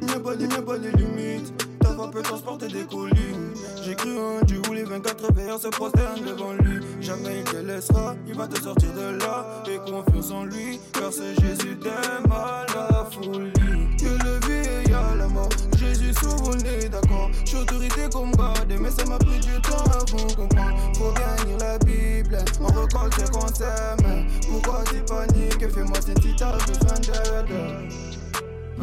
[0.00, 1.52] Mieux pas les, pas les limites.
[1.80, 3.52] Ta voix peut transporter des collines.
[3.84, 6.80] J'ai cru un Dieu où les 24 veilleurs se prosternent devant lui.
[7.04, 9.62] Jamais il te laissera, il va te sortir de là.
[9.68, 13.52] Et confiance en lui, car c'est Jésus t'aime à la folie.
[13.98, 15.50] Que le vie et y'a la mort.
[15.76, 17.30] Jésus sauve nez, d'accord.
[17.44, 20.78] J'suis autorité comme garde, mais ça m'a pris du temps avant de comprendre.
[20.96, 24.26] Faut bien lire la Bible, on ce qu'on s'aime.
[24.48, 28.23] Pourquoi tu paniques Fais-moi signe si t'as besoin d'aide.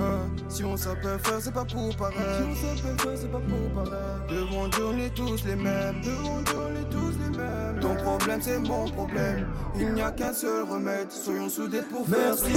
[0.02, 2.20] Hein, si on s'appelle faire, c'est pas pour paraître.
[2.20, 4.28] Si on s'appelle faire, c'est pas pour paraître.
[4.30, 6.02] Devant Dieu, on est tous les mêmes.
[6.02, 7.80] Devant Dieu, on est tous les mêmes.
[7.80, 9.48] Ton problème, c'est mon problème.
[9.80, 11.12] Il n'y a qu'un seul remède.
[11.12, 12.52] Soyons soudés pour faire Merci,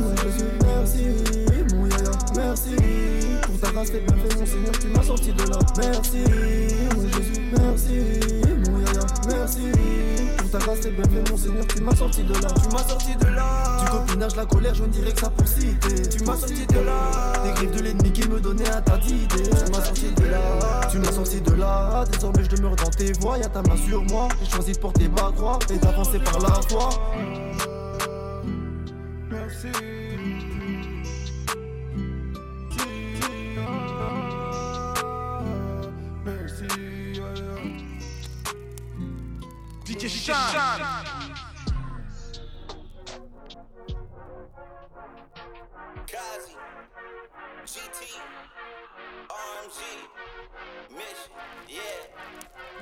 [0.00, 2.76] mon Jésus, merci, mon yaya, merci.
[3.42, 5.58] Pour ta grâce, t'es bien fait, mon Seigneur, tu m'as sorti de là.
[5.78, 6.24] Merci,
[6.94, 8.25] mon Jésus, merci, merci.
[10.82, 12.48] Bien fait, mon Seigneur, tu m'as sorti de là.
[12.62, 13.80] Tu m'as sorti de là.
[13.80, 16.08] Du copinage, la colère, je dirais que ça pour citer.
[16.08, 17.32] Tu m'as sorti de là.
[17.44, 19.48] Des griffes de l'ennemi qui me donnaient un tas d'idées.
[19.48, 20.80] Tu m'as sorti de là.
[20.90, 22.04] Tu m'as sorti de là.
[22.12, 23.38] Désormais, je demeure dans tes voies.
[23.38, 24.28] Y'a ta main sur moi.
[24.42, 26.90] J'ai choisi de porter ma croix et d'avancer par la foi.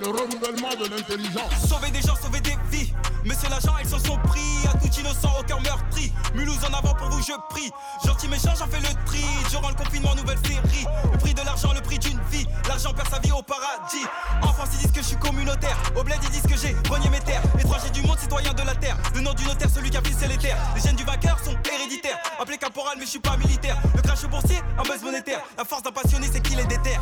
[0.01, 1.69] Le renouvellement de l'intelligence.
[1.69, 2.93] Sauver des gens, sauver des vies.
[3.25, 4.41] Monsieur l'agent, ils s'en sont pris.
[4.69, 6.13] À tout innocent, aucun meurtri.
[6.35, 7.71] Mulhouse en avant pour vous, je prie.
[8.05, 9.25] Gentil méchant, j'en fais le tri.
[9.51, 10.85] Durant le confinement, nouvelle série.
[11.13, 12.45] Le prix de l'argent, le prix d'une vie.
[12.67, 14.05] L'argent perd sa vie au paradis.
[14.43, 15.79] En France, ils disent que je suis communautaire.
[15.97, 17.43] Au bled, ils disent que j'ai renié mes terres.
[17.59, 18.97] Étranger du monde, citoyen de la terre.
[19.15, 20.59] Le nom du notaire, celui qui a c'est les terres.
[20.75, 22.19] Les gènes du vainqueur sont héréditaires.
[22.41, 23.77] Appelé caporal, mais je suis pas militaire.
[23.95, 25.41] Le crash boursier, un buzz monétaire.
[25.57, 27.01] La force d'un passionné, c'est qu'il est déterre.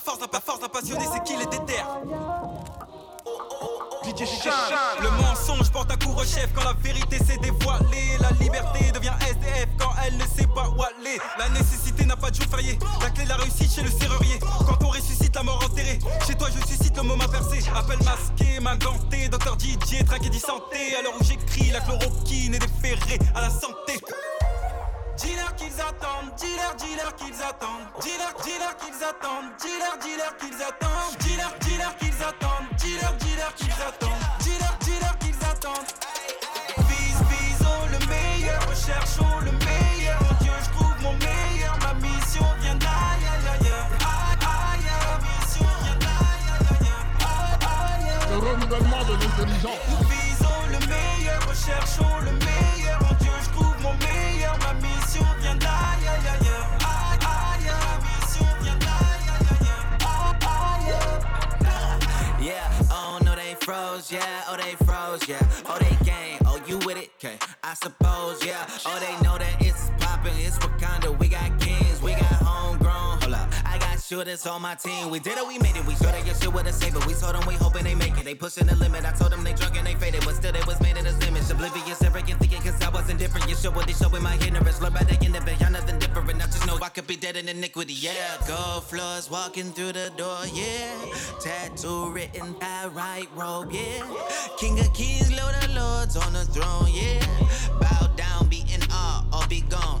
[0.00, 1.86] La force d'un la force d'un passionné, c'est qu'il est déterre.
[4.02, 4.50] DJ Sean.
[5.02, 8.16] Le mensonge porte un coup au chef quand la vérité s'est dévoilée.
[8.18, 11.20] La liberté devient SDF quand elle ne sait pas où aller.
[11.38, 12.78] La nécessité n'a pas de jour férié.
[13.02, 14.38] La clé de la réussite chez le serrurier.
[14.40, 15.98] Quand on ressuscite la mort enterrée.
[16.26, 17.58] Chez toi, je suscite le moment percé.
[17.76, 19.28] Appel masqué, main gantée.
[19.28, 20.96] Docteur DJ, traqué dit santé.
[20.98, 24.00] À l'heure où j'écris, la chloroquine est déférée à la santé.
[25.20, 31.16] Dealer qu'ils attendent, dealer, dealer qu'ils attendent, dealer, dealer qu'ils attendent, dealer, dealer qu'ils attendent,
[31.20, 35.92] dealer, dealer qu'ils attendent, dealer, dealer qu'ils attendent, dealer, dealer qu'ils attendent.
[36.88, 40.18] Vise, visons le meilleur, recherchons le meilleur.
[40.22, 41.76] En Dieu, je trouve mon meilleur.
[41.84, 43.88] Ma mission vient d'ailleurs, ailleurs,
[44.40, 45.20] ailleurs.
[45.20, 46.64] Ma mission vient d'ailleurs,
[47.60, 48.24] ailleurs.
[48.30, 49.84] Le renouvellement de l'intelligence.
[50.08, 52.49] Visons le meilleur, recherchons le meilleur.
[63.70, 67.74] Froze, yeah, oh they froze, yeah, oh they gang, oh you with it, okay, I
[67.74, 71.16] suppose, yeah, oh they know that it's poppin', it's Wakanda,
[74.10, 75.08] shooters on my team.
[75.08, 75.86] We did it, we made it.
[75.86, 76.98] We sure they get shit with a saber.
[77.06, 78.24] We told them we hoping they make it.
[78.24, 79.04] They pushing the limit.
[79.04, 81.14] I told them they drunk and they faded, but still they was made in this
[81.28, 81.48] image.
[81.48, 83.48] Oblivious, arrogant, thinking cause I wasn't different.
[83.48, 84.82] You show what they show in my ignorance.
[84.82, 85.60] Learn by the end of it.
[85.60, 86.42] Y'all nothing different.
[86.42, 87.92] I just know I could be dead in iniquity.
[87.92, 88.12] Yeah,
[88.48, 90.42] gold floors walking through the door.
[90.52, 90.90] Yeah,
[91.38, 93.70] tattoo written by right robe.
[93.70, 94.02] Yeah,
[94.58, 96.90] King of Kings, Lord of Lords on the throne.
[96.90, 97.24] Yeah,
[97.78, 98.82] bow down, be in
[99.32, 99.99] or be gone.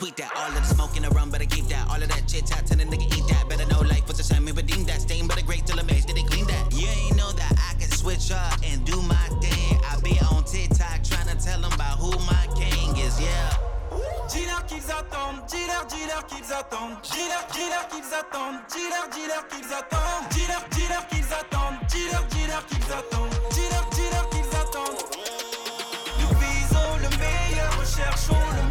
[0.00, 0.32] Tweet that.
[0.34, 1.84] All of the smoke in the rum, better keep that.
[1.92, 3.44] All of that chit chat, tell the nigga eat that.
[3.50, 5.02] Better know life was a shame, redeem that.
[5.02, 6.72] Stain, but a great till amazed, did they clean that?
[6.72, 9.76] You ain't know that I can switch up and do my thing.
[9.84, 13.52] I be on TikTok trying to tell them about who my king is, yeah.
[14.32, 20.24] Dis-leur qu'ils attendent, dis-leur, dis-leur qu'ils attendent, dis-leur, dis-leur qu'ils attendent, dis-leur, dis-leur qu'ils attendent,
[20.32, 25.00] dis-leur, dis-leur qu'ils attendent, dis-leur, dis-leur qu'ils attendent, dis-leur, dis-leur qu'ils attendent.
[26.24, 28.69] Nous visons le meilleur, recherchons le meilleur,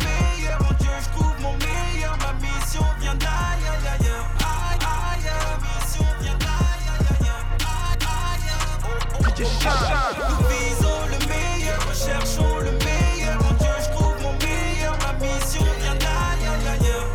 [9.40, 15.64] Nous visons le meilleur, recherchons le meilleur, en Dieu je trouve mon meilleur, ma mission
[15.80, 17.08] vient d'ailleurs,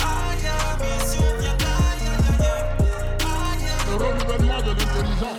[0.00, 2.22] aïe, mission vient d'ailleurs,
[3.22, 5.38] ailleurs, Le renouvellement de l'intelligence.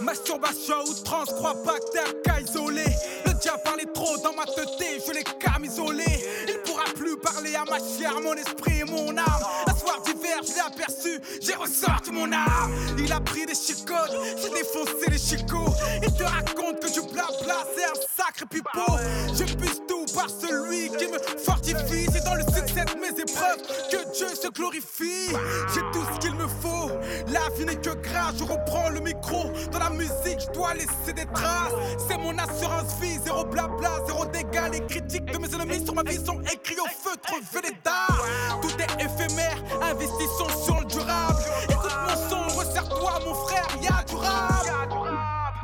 [0.00, 2.23] Masturbation à outrance, crois pas que
[2.56, 6.04] Le diable parlait trop dans ma tête, je l'ai camisolé.
[6.46, 9.42] Il pourra plus parler à ma chair, mon esprit et mon âme.
[9.66, 12.72] Un soir d'hiver, je l'ai aperçu, j'ai ressorti mon âme.
[12.98, 15.74] Il a pris des chicottes, j'ai défoncé les chicots.
[16.02, 18.98] Il te raconte que du blabla, c'est un sacré pipeau.
[19.34, 22.06] Je puisse tout par celui qui me fortifie.
[22.12, 25.28] C'est dans le succès de mes épreuves que Dieu se glorifie.
[25.74, 26.90] J'ai tout ce qu'il me faut,
[27.28, 28.36] la vie n'est que grâce.
[28.38, 31.72] Je reprends le micro, dans la musique, je dois laisser des traces.
[32.08, 34.70] C'est mon assurance vie, zéro blabla, zéro dégâts.
[34.72, 38.24] Les critiques de mes ennemis sur ma vie sont écrits au feutre Vénédar.
[38.62, 41.42] Tout est éphémère, investissons sur le durable.
[41.68, 45.13] Écoute mon son, resserre-toi, mon frère, y'a du rap.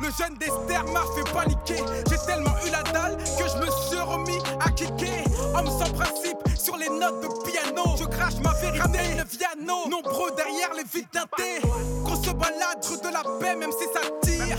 [0.01, 1.83] Le jeune d'Esther m'a fait paniquer.
[2.09, 5.23] J'ai tellement eu la dalle que je me suis remis à kicker.
[5.55, 7.83] Homme sans principe sur les notes de piano.
[7.99, 9.87] Je crache ma vérité, le piano.
[9.89, 11.61] Nombreux derrière les vides teintées.
[12.03, 14.57] Qu'on se balade de la paix, même si ça tire.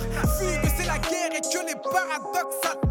[0.63, 2.82] Que c'est la guerre et que les paradoxes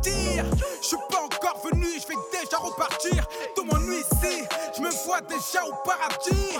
[5.28, 6.58] déjà au paradis.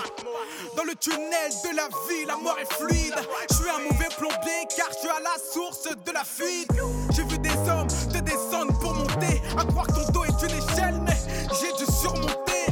[0.76, 3.14] Dans le tunnel de la vie, la mort est fluide.
[3.50, 6.70] Je suis un mauvais plombier car je suis à la source de la fuite.
[7.14, 9.42] J'ai vu des hommes te descendre pour monter.
[9.58, 11.16] À croire que ton dos est une échelle, mais
[11.60, 12.66] j'ai dû surmonter.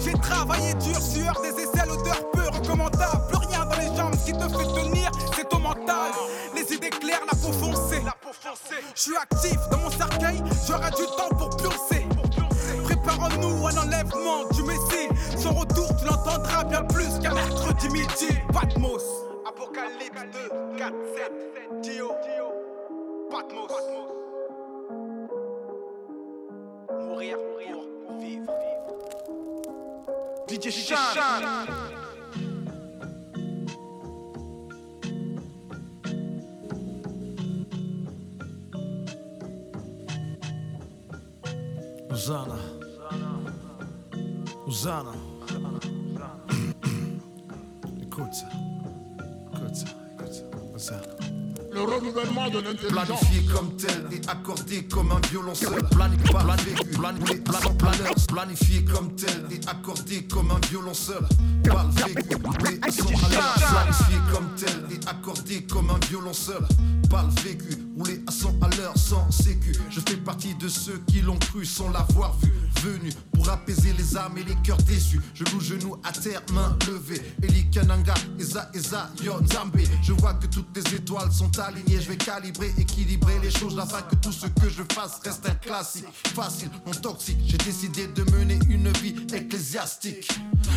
[0.00, 3.26] J'ai travaillé dur, sueur des aisselles, odeur peu recommandable.
[3.28, 6.12] Plus rien dans les jambes, qui te fait tenir, c'est ton mental.
[6.54, 8.02] Les idées claires, la peau foncée.
[8.94, 12.06] Je suis actif dans mon cercueil, j'aurai du temps pour pioncer.
[12.84, 14.62] Préparons-nous à l'enlèvement du
[18.58, 19.04] Patmos.
[19.46, 22.08] Apocalypse 2, 4, 7, Dio.
[23.30, 23.70] Patmos.
[26.90, 27.76] Mourir, mourir,
[28.18, 28.52] vivre.
[30.48, 31.68] DJ Shan.
[42.10, 42.58] Hosanna.
[44.66, 45.28] Hosanna.
[48.18, 48.46] Écoute ça.
[49.54, 49.86] Écoute ça.
[50.18, 50.42] Écoute ça.
[50.74, 51.02] Hosanna.
[51.72, 53.06] Le renouvellement de l'intelligence.
[53.06, 55.84] Planifié comme tel et accordé comme un violoncelle.
[55.90, 61.28] Planifié, planifié, planifié, planifié, planifié comme tel et accordé comme un violoncelle.
[61.62, 63.04] Pas le vécu, mais sans.
[63.06, 66.66] Planifié comme tel et accordé comme un violoncelle.
[67.08, 69.72] Pas le vécu, roulé à 100 à l'heure sans sécu.
[69.90, 72.52] Je fais partie de ceux qui l'ont cru sans l'avoir vu.
[72.82, 75.20] Venu pour apaiser les âmes et les cœurs déçus.
[75.34, 77.20] Je loue genoux à terre, main levée.
[77.42, 79.84] Eli Kananga, Eza, Eza, Yon, Zambé.
[80.02, 82.00] Je vois que toutes les étoiles sont alignées.
[82.00, 85.54] Je vais calibrer, équilibrer les choses afin que tout ce que je fasse reste un
[85.54, 86.04] classique.
[86.34, 87.38] Facile, non toxique.
[87.46, 90.28] J'ai décidé de mener une vie ecclésiastique.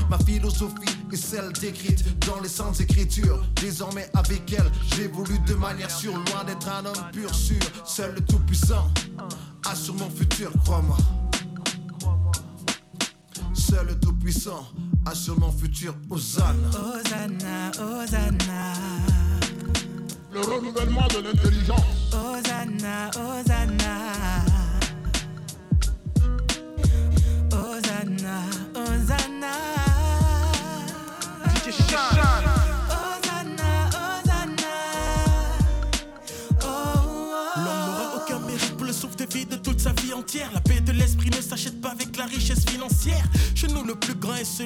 [0.09, 3.43] Ma philosophie est celle décrite dans les saintes écritures.
[3.61, 6.13] Désormais, avec elle, j'évolue de manière sûre.
[6.13, 7.57] Loin d'être un homme pur, sûr.
[7.85, 8.89] Seul le Tout-Puissant
[9.69, 10.97] assure mon futur, crois-moi.
[13.53, 14.65] Seul le Tout-Puissant
[15.05, 16.53] assure mon futur, Hosanna.
[16.69, 18.73] Hosanna, Hosanna.
[20.33, 22.11] Le renouvellement de l'intelligence.
[22.13, 24.45] Hosanna, Hosanna.
[27.51, 28.43] Hosanna,
[28.75, 29.80] Hosanna.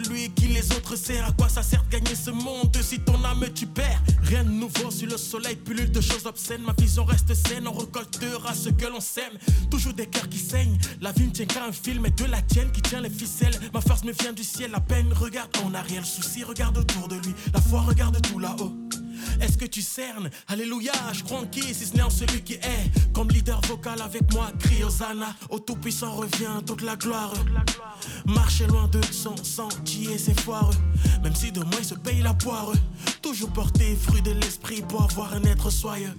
[0.01, 1.25] Qui les autres sert.
[1.25, 4.01] À quoi ça sert de gagner ce monde si ton âme tu perds?
[4.23, 6.61] Rien de nouveau sur le soleil, pullule de choses obscènes.
[6.61, 9.33] Ma vision reste saine, on récoltera ce que l'on sème.
[9.69, 10.77] Toujours des cœurs qui saignent.
[11.01, 13.57] La vie ne tient qu'à un film et de la tienne qui tient les ficelles.
[13.73, 16.05] Ma force me vient du ciel, la peine regarde ton arrière.
[16.05, 17.33] souci regarde autour de lui.
[17.53, 18.73] La foi regarde tout là-haut.
[19.41, 20.29] Est-ce que tu cernes?
[20.47, 23.13] Alléluia, je crois en qui si ce n'est en celui qui est.
[23.13, 25.35] Comme leader vocal avec moi, crie Hosanna.
[25.49, 27.33] Au Tout-Puissant revient toute la gloire.
[28.25, 30.73] Marcher loin de son sentier, c'est foireux
[31.23, 32.71] Même si de moi il se paye la poire.
[33.21, 36.13] Toujours porter fruit de l'esprit pour avoir un être soyeux.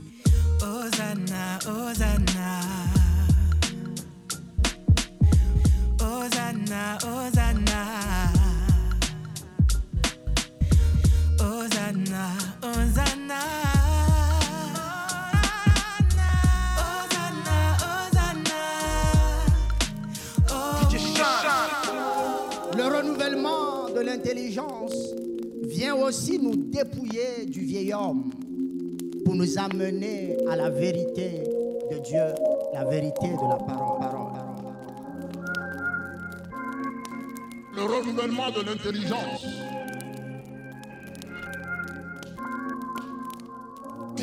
[0.61, 2.61] Hosanna, Hosanna.
[6.01, 8.46] Hosanna, Hosanna
[11.41, 13.41] Hosanna, Hosanna.
[22.77, 24.93] Le renouvellement de l'intelligence
[25.63, 28.31] vient aussi nous dépouiller du vieil homme
[29.25, 31.43] pour nous amener à la vérité
[31.91, 32.35] de Dieu,
[32.75, 33.99] la vérité de la parole.
[33.99, 34.57] parole, parole.
[37.77, 39.47] Le renouvellement de l'intelligence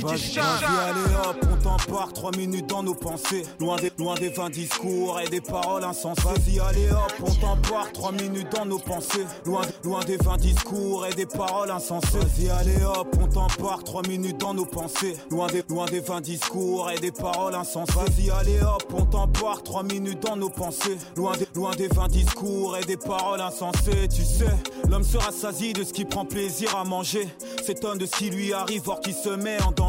[0.02, 3.44] Vas-y, allez hop, on t'embarque 3 minutes dans nos pensées.
[3.60, 6.22] Loin des, loin des vains discours et des paroles insensées.
[6.24, 9.26] Vas-y, allez hop, on t'embarque 3 minutes dans nos pensées.
[9.46, 12.18] Loin, loin des vains discours et des paroles insensées.
[12.18, 15.16] Vas-y, allez hop, on t'embarque 3 minutes dans nos pensées.
[15.30, 17.94] Loin des, loin des vains discours et des paroles insensées.
[17.94, 20.98] Vas-y, allez hop, on t'embarque 3 minutes dans nos pensées.
[21.16, 24.08] Loin des, loin des vains discours et des paroles insensées.
[24.10, 24.54] Tu sais,
[24.90, 27.28] l'homme sera saisi de ce qui prend plaisir à manger.
[27.64, 29.83] S'étonne de ce qui lui arrive, or qui se met en danger.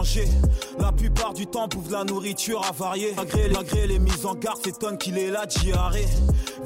[0.78, 3.14] La plupart du temps, bouffe la nourriture avariée.
[3.16, 6.06] Malgré, malgré les mises en garde, s'étonne qu'il est là, diarrhée.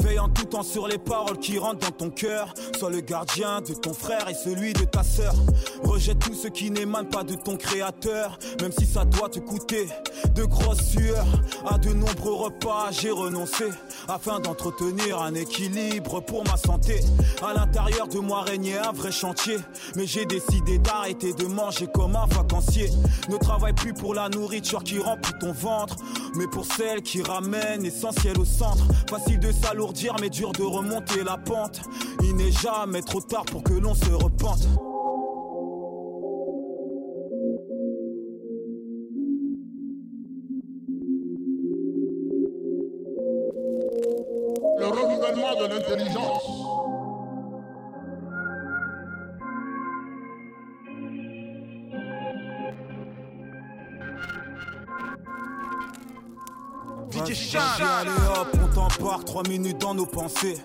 [0.00, 2.54] Veillant tout temps sur les paroles qui rentrent dans ton cœur.
[2.78, 5.34] Sois le gardien de ton frère et celui de ta sœur.
[5.84, 8.38] Rejette tout ce qui n'émane pas de ton créateur.
[8.60, 9.88] Même si ça doit te coûter
[10.34, 11.26] de grosses sueurs.
[11.66, 13.66] À de nombreux repas, j'ai renoncé.
[14.08, 17.00] Afin d'entretenir un équilibre pour ma santé.
[17.42, 19.58] À l'intérieur de moi régnait un vrai chantier.
[19.96, 22.90] Mais j'ai décidé d'arrêter de manger comme un vacancier.
[23.28, 25.96] Ne travaille plus pour la nourriture qui remplit ton ventre,
[26.37, 28.85] mais pour celle qui ramène essentiel au centre.
[29.09, 31.81] Facile de s'alourdir, mais dur de remonter la pente.
[32.22, 34.66] Il n'est jamais trop tard pour que l'on se repente.
[44.78, 46.38] Le renouvellement de l'intelligence.
[57.84, 60.56] Allez hop, on t'embarque 3 minutes dans nos pensées.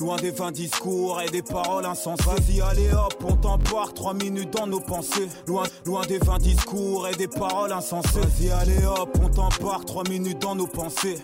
[0.00, 2.24] Loin des vains discours et des paroles insensées.
[2.24, 5.28] Vas-y, allez hop, on t'embarque 3 minutes dans nos pensées.
[5.46, 8.20] Loin, loin des vains discours et des paroles insensées.
[8.20, 11.18] Vas-y, allez hop, on t'embarque 3 minutes dans nos pensées.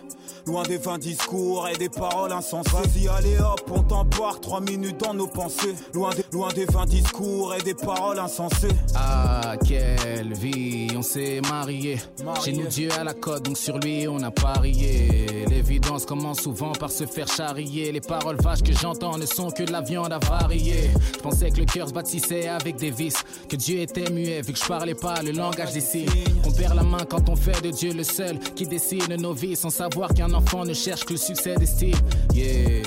[0.46, 2.70] Loin des vains discours et des paroles insensées.
[2.70, 5.74] Vas-y, allez hop, on t'embarque 3 minutes dans nos pensées.
[5.94, 8.68] Loin des, loin des vains discours et des paroles insensées.
[8.94, 11.98] Ah, quelle vie, on s'est marié.
[12.44, 15.46] Chez nous, Dieu à la côte, donc sur lui, on a parié.
[15.48, 17.90] L'évidence commence souvent par se faire charrier.
[17.90, 20.90] Les paroles vaches que j'entends ne sont que de la viande avariée.
[21.14, 23.16] Je pensais que le cœur se bâtissait avec des vis.
[23.48, 26.08] Que Dieu était muet, vu que je parlais pas le langage des signes.
[26.44, 29.56] On perd la main quand on fait de Dieu le seul qui dessine nos vies
[29.56, 31.96] sans savoir qu'un enfant ne cherche que le succès d'estime.
[32.34, 32.82] Yeah.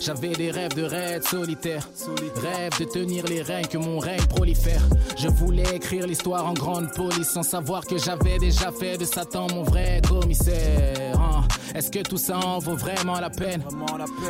[0.00, 1.88] J'avais des rêves de raid solitaire.
[2.36, 4.82] Rêve de tenir les règnes, que mon règne prolifère.
[5.16, 9.46] Je voulais écrire l'histoire en grande police sans savoir que j'avais déjà fait de Satan
[9.54, 11.18] mon vrai commissaire.
[11.18, 11.42] hein.
[11.74, 13.62] Est-ce que tout ça en vaut vraiment la peine?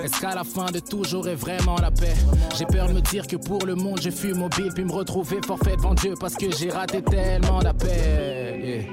[0.05, 2.15] Est-ce qu'à la fin de tout j'aurai vraiment la paix?
[2.57, 5.41] J'ai peur de me dire que pour le monde je fus mobile puis me retrouver
[5.45, 8.65] forfait devant Dieu parce que j'ai raté tellement d'appels.
[8.65, 8.85] Yeah.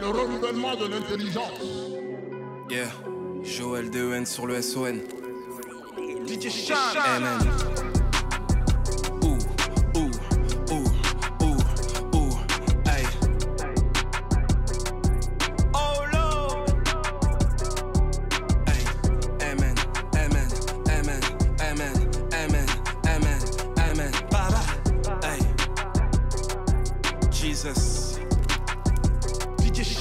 [0.00, 1.60] Le renouvellement de l'intelligence.
[2.70, 2.88] Yeah,
[3.42, 5.00] Joël DEN sur le SON.
[6.26, 7.85] DJ Sean.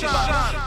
[0.06, 0.65] Jesus.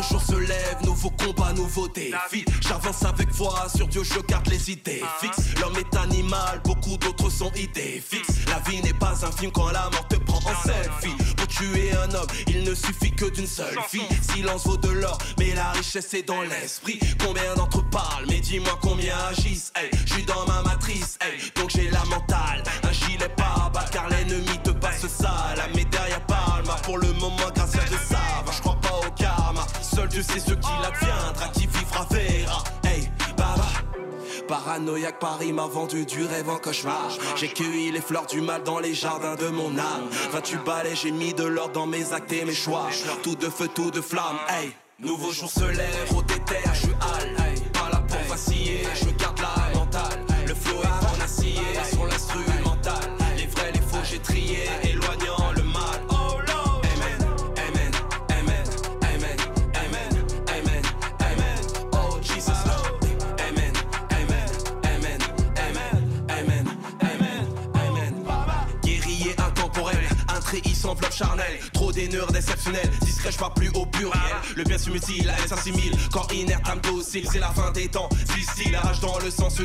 [0.00, 2.46] Nouveau jour se lève, nouveau combat, nouveau défi.
[2.62, 5.54] J'avance avec foi, sur Dieu je garde les idées fixes.
[5.60, 8.32] L'homme est animal, beaucoup d'autres sont idées fixes.
[8.48, 11.34] La vie n'est pas un film quand la mort te prend en selfie.
[11.36, 14.08] Pour tuer un homme, il ne suffit que d'une seule fille.
[14.32, 16.98] Silence vaut de l'or, mais la richesse est dans l'esprit.
[17.22, 19.70] Combien d'entre parlent, mais dis-moi combien agissent.
[19.76, 22.62] Hey, je suis dans ma matrice, hey, donc j'ai la mentale.
[22.84, 25.54] Un gilet pas bas car l'ennemi te passe ça.
[25.58, 28.20] La médaille à Palma, pour le moment, grâce à de ça.
[30.00, 32.64] Seul Dieu sait ce qu'il adviendra, qui vivra verra.
[32.84, 33.66] Hey, baba.
[34.48, 37.10] Paranoïaque, Paris m'a vendu du rêve en cauchemar.
[37.36, 40.08] J'ai cueilli les fleurs du mal dans les jardins de mon âme.
[40.32, 42.88] 28 balais, j'ai mis de l'or dans mes actes et mes choix.
[43.22, 44.38] Tout de feu, tout de flamme.
[44.48, 47.39] Hey, nouveau jour se lève, au déterre, je suis.
[70.90, 71.58] Enveloppe charnel.
[71.72, 74.20] Trop d'éneurs déceptionnels, discret, je parle plus au pluriel.
[74.56, 75.96] Le bien se mutile, la haine s'assimile.
[76.10, 78.08] Corps inerte, âme docile, c'est la fin des temps.
[78.34, 79.62] D'ici, la rage dans le sang se.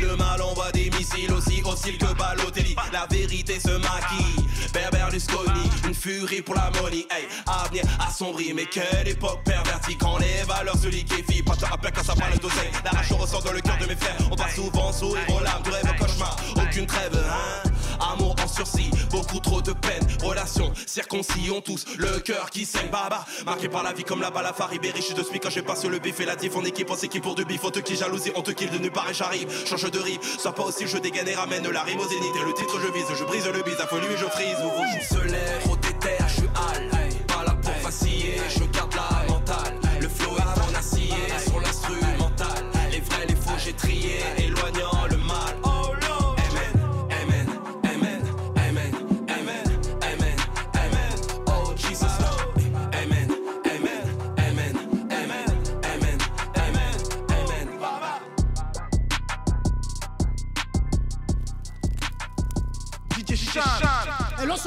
[0.00, 2.76] Le mal envoie des missiles aussi hostile que Balotelli.
[2.92, 4.46] La vérité se maquille.
[4.90, 7.06] Berlusconi, une furie pour la money.
[7.10, 11.42] Hey, avenir assombri, mais quelle époque pervertie quand les valeurs se liquéfient.
[11.42, 12.70] Pas à peine quand ça parle d'oseille.
[12.84, 14.16] La rage ressort dans le cœur de mes frères.
[14.30, 16.36] On passe souvent sourire aux larmes du rêve au cauchemar.
[16.56, 17.70] Aucune trêve, hein.
[18.00, 20.06] Amour en sursis, beaucoup trop de peine.
[20.22, 22.88] Relations circoncis ont tous le cœur qui saigne.
[22.90, 25.60] Baba, marqué par la vie comme la balle à Farid riche de spic quand je
[25.60, 27.60] passe le bif et la diff en équipe, on s'équipe pour du bif.
[27.64, 29.48] On te qui jalousie, on te kill de nulle part j'arrive.
[29.66, 32.34] Change de rive, sois pas aussi, je dégaine et ramène la rime au zénith.
[32.40, 34.58] Et le titre, je vise, je brise le bise, à folie, je frise.
[34.62, 36.90] Nouveau jour se lève, trop déterre, je suis hal.
[37.28, 39.78] Pas là pour vaciller, je garde la mentale.
[40.00, 41.14] Le flow est en acier,
[41.46, 42.64] sur l'instrumental.
[42.90, 44.20] Les vrais, les faux, j'ai trié,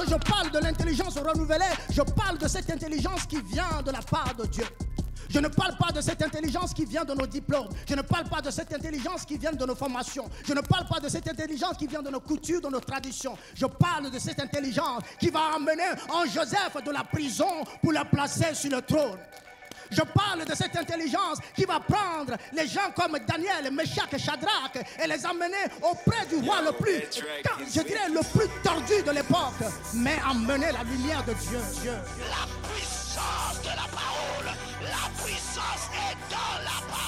[0.04, 4.34] je parle de l'intelligence renouvelée, je parle de cette intelligence qui vient de la part
[4.36, 4.66] de Dieu.
[5.30, 7.68] Je ne parle pas de cette intelligence qui vient de nos diplômes.
[7.90, 10.30] Je ne parle pas de cette intelligence qui vient de nos formations.
[10.46, 13.38] Je ne parle pas de cette intelligence qui vient de nos coutumes, de nos traditions.
[13.56, 17.50] Je parle de cette intelligence qui va emmener en Joseph de la prison
[17.82, 19.18] pour le placer sur le trône.
[19.92, 24.78] Je parle de cette intelligence qui va prendre les gens comme Daniel, Meshach et Shadrach
[25.02, 27.04] et les emmener auprès du roi le plus,
[27.74, 29.64] je dirais le plus tordu de l'époque,
[29.94, 31.60] mais emmener la lumière de Dieu.
[31.82, 31.92] Dieu.
[31.92, 34.56] La puissance de la parole.
[34.82, 37.06] La puissance est dans la parole.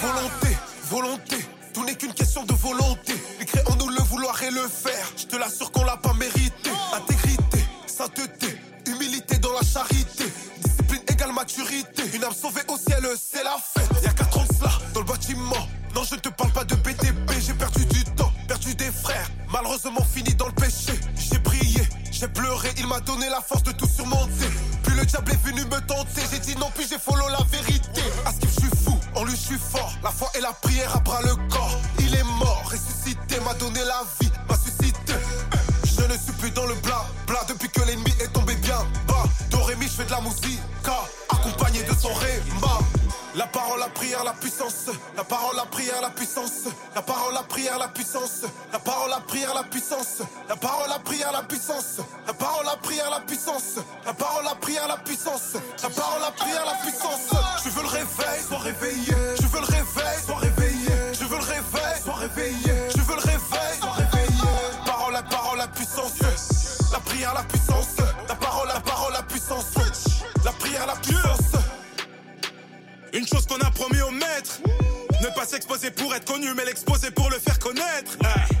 [0.00, 1.36] Volonté, volonté,
[1.72, 3.14] tout n'est qu'une question de volonté.
[3.40, 5.06] Écrit en nous le vouloir et le faire.
[5.16, 6.70] Je te l'assure qu'on l'a pas mérité.
[6.94, 7.53] Intégrité,
[7.96, 10.24] sainteté, humilité dans la charité.
[10.64, 12.02] Discipline égale maturité.
[12.14, 14.02] Une âme sauvée au ciel, c'est la fête.
[14.02, 15.68] Y'a quatre ans de cela dans le bâtiment.
[15.94, 17.30] Non, je ne te parle pas de BTP.
[17.40, 19.30] J'ai perdu du temps, perdu des frères.
[19.52, 20.98] Malheureusement fini dans le péché.
[21.16, 22.70] J'ai prié, j'ai pleuré.
[22.78, 24.50] Il m'a donné la force de tout surmonter.
[24.82, 26.22] Puis le diable est venu me tenter.
[26.32, 28.02] J'ai dit non, puis j'ai follow la vérité.
[28.26, 29.92] À ce que je suis fou, en lui je suis fort.
[30.02, 31.80] La foi et la prière à bras le corps.
[32.00, 34.56] Il est mort, ressuscité, m'a donné la vie, m'a
[39.94, 40.60] je fais de la musique,
[41.28, 42.78] accompagné de son réma.
[43.36, 44.90] La parole, la prière, la puissance.
[45.16, 46.64] La parole, la prière, la puissance.
[46.96, 48.42] La parole, la prière, la puissance.
[48.72, 50.22] La parole, la prière, la puissance.
[50.48, 52.00] La parole, la prière, la puissance.
[52.26, 53.76] La parole, la prière, la puissance.
[54.04, 55.54] La parole, la prière, la puissance.
[55.82, 57.30] La parole, la prière, la puissance.
[57.64, 59.14] Je veux le réveil, sois réveillé.
[59.40, 60.94] Je veux le réveil, sois réveillé.
[61.12, 62.74] Je veux le réveil, sois réveillé.
[62.96, 64.50] Je veux le réveil, sois réveillé.
[64.86, 66.18] Parole, la parole, la puissance.
[66.92, 67.63] La prière, la puissance.
[73.14, 74.60] Une chose qu'on a promis au maître
[75.22, 78.58] Ne pas s'exposer pour être connu mais l'exposer pour le faire connaître Ouais.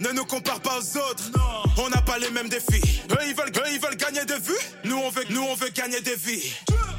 [0.00, 1.24] Ne nous compare pas aux autres
[1.78, 4.54] On n'a pas les mêmes défis Eux ils veulent, eux, ils gagner des vues
[4.84, 6.54] Nous on veut, nous on veut gagner des vies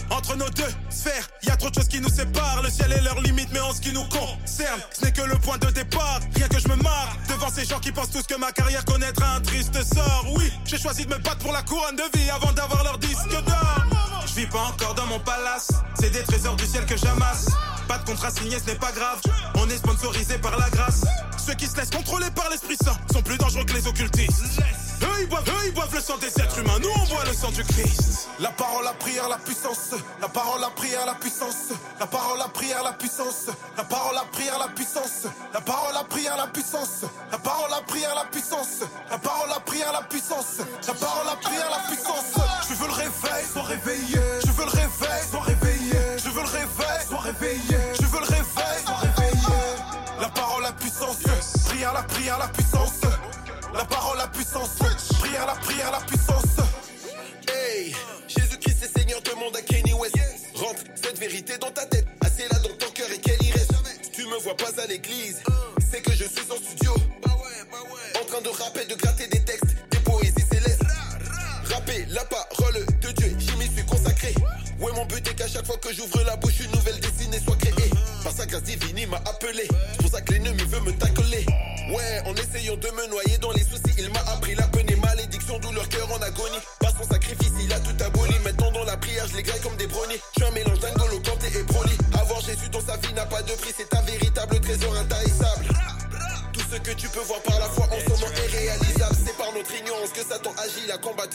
[0.09, 2.61] entre nos deux sphères, y a trop de choses qui nous séparent.
[2.63, 5.37] Le ciel est leur limite, mais en ce qui nous concerne, ce n'est que le
[5.37, 6.21] point de départ.
[6.33, 9.35] Rien que je me marre devant ces gens qui pensent tous que ma carrière connaîtra
[9.35, 10.25] un triste sort.
[10.31, 13.29] Oui, j'ai choisi de me battre pour la couronne de vie avant d'avoir leur disque
[13.29, 14.16] d'or.
[14.37, 15.69] Je vis pas encore dans mon palace,
[15.99, 17.47] c'est des trésors du ciel que j'amasse.
[17.87, 19.19] Pas de contrat signé, ce n'est pas grave.
[19.55, 21.01] On est sponsorisé par la grâce.
[21.43, 24.61] Ceux qui se laissent contrôler par l'Esprit Saint sont plus dangereux que les occultistes.
[25.01, 27.33] Eux ils boivent, eux ils boivent le sang des êtres humains, nous on boit le
[27.33, 28.29] sang du Christ.
[28.39, 29.95] La parole, la prière, la puissance.
[30.21, 31.73] La parole, la prière, la puissance.
[31.99, 33.57] La parole, la prière, la puissance.
[33.81, 35.15] La parole, la prière, la puissance.
[35.51, 37.05] La parole, la prière, la puissance.
[37.31, 38.83] La parole, la prière, la puissance.
[39.09, 40.61] La parole, la prière, la puissance.
[40.87, 41.76] La parole, la prière, la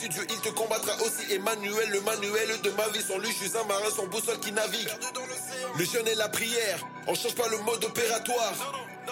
[0.09, 1.33] Dieu, il te combattra aussi.
[1.33, 3.01] Emmanuel, le manuel de ma vie.
[3.01, 4.89] Sans lui, je suis un marin sans boussole qui navigue.
[5.77, 8.53] Le jeûne et la prière, on change pas le mode opératoire.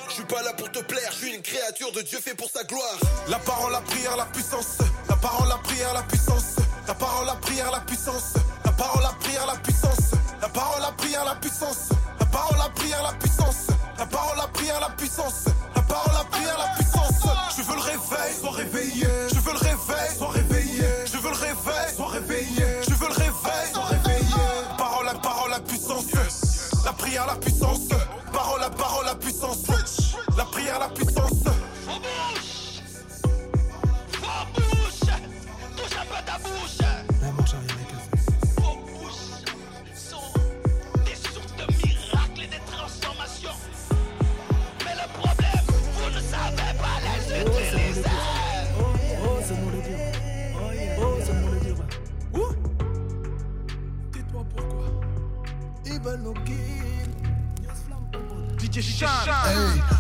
[0.07, 2.49] Je suis pas là pour te plaire, je suis une créature de Dieu fait pour
[2.49, 2.97] sa gloire.
[3.27, 4.77] La parole, la prière, la puissance.
[5.09, 6.55] La parole, la prière, la puissance.
[6.87, 8.33] La parole, la prière, la puissance.
[8.65, 9.99] La parole, la prière, la puissance.
[10.39, 11.87] La parole, la prière, la puissance.
[12.19, 13.67] La parole, la prière, la puissance.
[13.97, 15.45] La parole, la prière, la puissance.
[15.75, 17.11] La parole, la prière, la puissance.
[17.57, 19.07] Je veux le réveil, sois réveillé.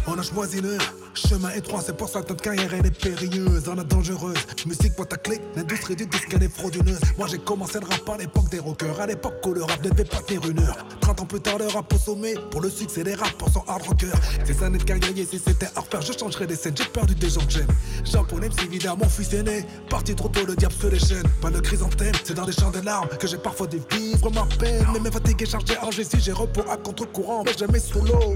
[0.07, 0.77] On a choisi le
[1.15, 4.37] chemin étroit, c'est pour ça que notre carrière elle est périlleuse, on a dangereuse.
[4.65, 6.99] Musique boîte à clic, l'industrie du disque elle est frauduleuse.
[7.17, 9.89] Moi j'ai commencé le rap à l'époque des rockers, à l'époque où le rap ne
[9.89, 10.77] devait pas tenir une heure.
[11.01, 13.81] 30 ans plus tard, le rap au sommet, pour le succès des rappeurs sont hard
[13.81, 14.19] rockers.
[14.45, 17.29] Ces années de carrière, si c'était à refaire, je changerais des scènes, j'ai perdu des
[17.29, 17.67] gens que j'aime.
[18.03, 21.27] Japonais, MC Vida, mon fils aîné, parti trop tôt, le diable se déchaîne.
[21.41, 24.45] Pas de chrysanthème, c'est dans les champs des larmes que j'ai parfois dû vivre ma
[24.59, 24.85] peine.
[24.93, 28.35] Mais mes fatigués chargés, argés, si j'ai repos à contre-courant, mais jamais sous l'eau.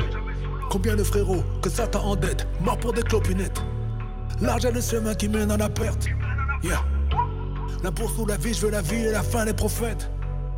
[0.69, 3.61] Combien de frérots que ça t'a en dette, mort pour des clopinettes.
[4.41, 6.07] L'argent le chemin qui mène à la perte.
[7.83, 10.09] La bourse ou la vie, je veux la vie et la fin des prophètes.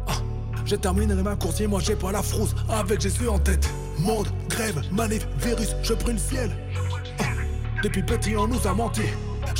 [0.07, 0.13] Ah,
[0.65, 3.69] J'ai terminé ma course, moi j'ai pas la frousse, avec Jésus en tête.
[3.99, 6.51] Monde, grève, manif, virus, je prie le ciel.
[7.19, 7.23] Ah,
[7.83, 9.01] Depuis petit, on nous a menti.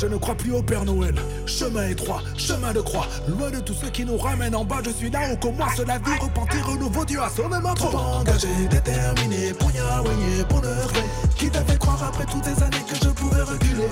[0.00, 1.16] Je ne crois plus au Père Noël.
[1.44, 3.08] Chemin étroit, chemin de croix.
[3.26, 5.98] Loin de tous ceux qui nous ramènent en bas, je suis là où commence la
[5.98, 6.16] vie.
[6.20, 11.02] Repentir, renouveau, Dieu a sonné ma Trop engagé, déterminé, poignardé pour le vrai.
[11.36, 13.88] Qui t'avait croire après toutes ces années que je pouvais reculer?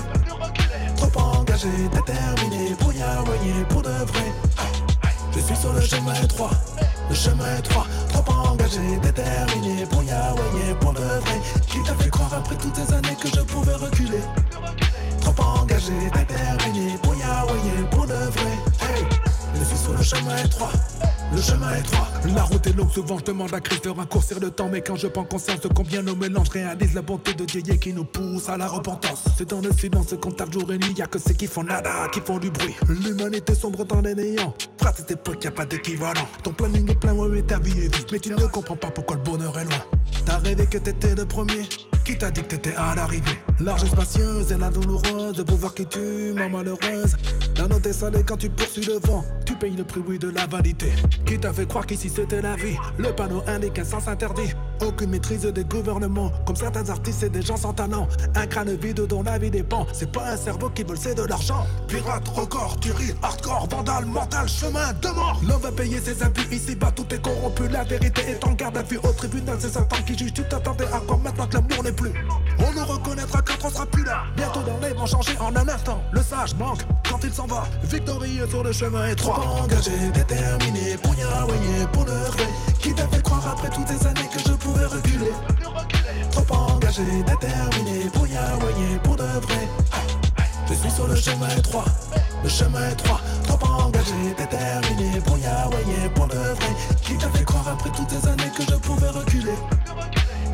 [0.95, 4.31] Trop engagé, déterminé, poignardé pour de vrai.
[5.35, 6.51] Je suis sur le chemin étroit,
[7.09, 7.85] le chemin étroit.
[8.13, 10.41] Trop engagé, déterminé, poignardé
[10.79, 11.41] pour de vrai.
[11.67, 14.21] Qui t'a fait croire après toutes ces années que je pouvais reculer?
[15.35, 17.53] Trop engagé, déterminé, poignardé
[17.91, 18.51] pour de vrai.
[18.81, 19.05] Hey,
[19.55, 20.71] je suis sur le chemin étroit.
[21.33, 24.49] Le chemin étroit, la route est longue, souvent je demande à Christ de raccourcir le
[24.49, 27.61] temps Mais quand je prends conscience de combien nos mélanges réalisent la bonté de Dieu
[27.61, 29.25] qui nous pousse à la repentance.
[29.37, 32.07] C'est dans le silence qu'on tape jour et nuit, y'a que ceux qui font nada,
[32.13, 32.75] qui font du bruit.
[32.87, 36.27] L'humanité sombre dans les néants, frère cette époque y'a pas d'équivalent.
[36.41, 38.07] Ton planning est plein, ouais mais ta vie est vide.
[38.13, 39.83] Mais tu ne comprends pas pourquoi le bonheur est loin.
[40.25, 41.67] T'as rêvé que t'étais le premier
[42.07, 43.37] qui t'a dit que t'étais à l'arrivée?
[43.59, 47.17] Large et spacieuse et la douloureuse De pouvoir qui tue, ma malheureuse.
[47.57, 49.25] La note est salée quand tu poursuis le vent.
[49.45, 50.93] Tu payes le prix, oui, de la vanité.
[51.25, 52.77] Qui t'a fait croire qu'ici c'était la vie?
[52.97, 54.53] Le panneau indique un sens interdit.
[54.85, 56.31] Aucune maîtrise des gouvernements.
[56.45, 58.07] Comme certains artistes, c'est des gens sans talent.
[58.35, 59.85] Un crâne vide dont la vie dépend.
[59.91, 61.65] C'est pas un cerveau qui veut c'est de l'argent.
[61.87, 65.41] Pirate, record, tuerie, hardcore, vandale, mental, chemin de mort.
[65.47, 67.67] L'homme va payer ses abus ici-bas, tout est corrompu.
[67.69, 68.99] La vérité est en garde à vue.
[69.03, 71.96] Au tribunal C'est Satan qui juge, tu t'attendais à quoi maintenant que l'amour n'est
[72.59, 75.67] On nous reconnaîtra quand on sera plus là Bientôt dans les vont changer en un
[75.67, 77.63] instant Le sage manque quand il s'en va.
[77.83, 79.39] Victorieux sur le chemin étroit.
[79.63, 81.53] Engagé, déterminé, poignardé
[81.91, 82.47] pour le vrai.
[82.79, 85.31] Qui t'a fait croire après toutes ces années que je pouvais reculer?
[86.31, 88.65] Trop engagé, déterminé, poignardé
[89.03, 89.67] pour de vrai.
[90.69, 91.85] Je suis sur le chemin étroit,
[92.43, 96.75] le chemin étroit, trop engagé, déterminé, brouillard-voyé pour le vrai.
[97.01, 99.55] Qui t'a fait croire après toutes ces années que je pouvais reculer?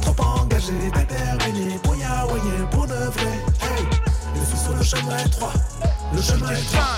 [0.03, 3.33] Trop engagé, déterminé, brouillard-voyé pour le vrai.
[3.61, 3.85] Hey,
[4.35, 5.53] je suis sur le chemin étroit,
[6.13, 6.97] le chemin étroit.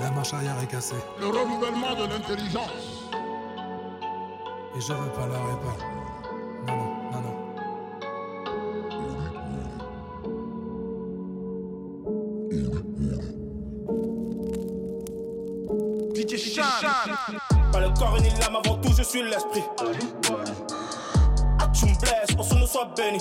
[0.00, 0.96] La marche arrière est cassée.
[1.20, 3.12] Le renouvellement de l'intelligence.
[4.74, 6.01] Et je veux pas la réparer.
[18.22, 19.64] Ni l'âme, avant tout je suis l'esprit.
[21.74, 23.18] Tu me blesses, pour son nom soit béni.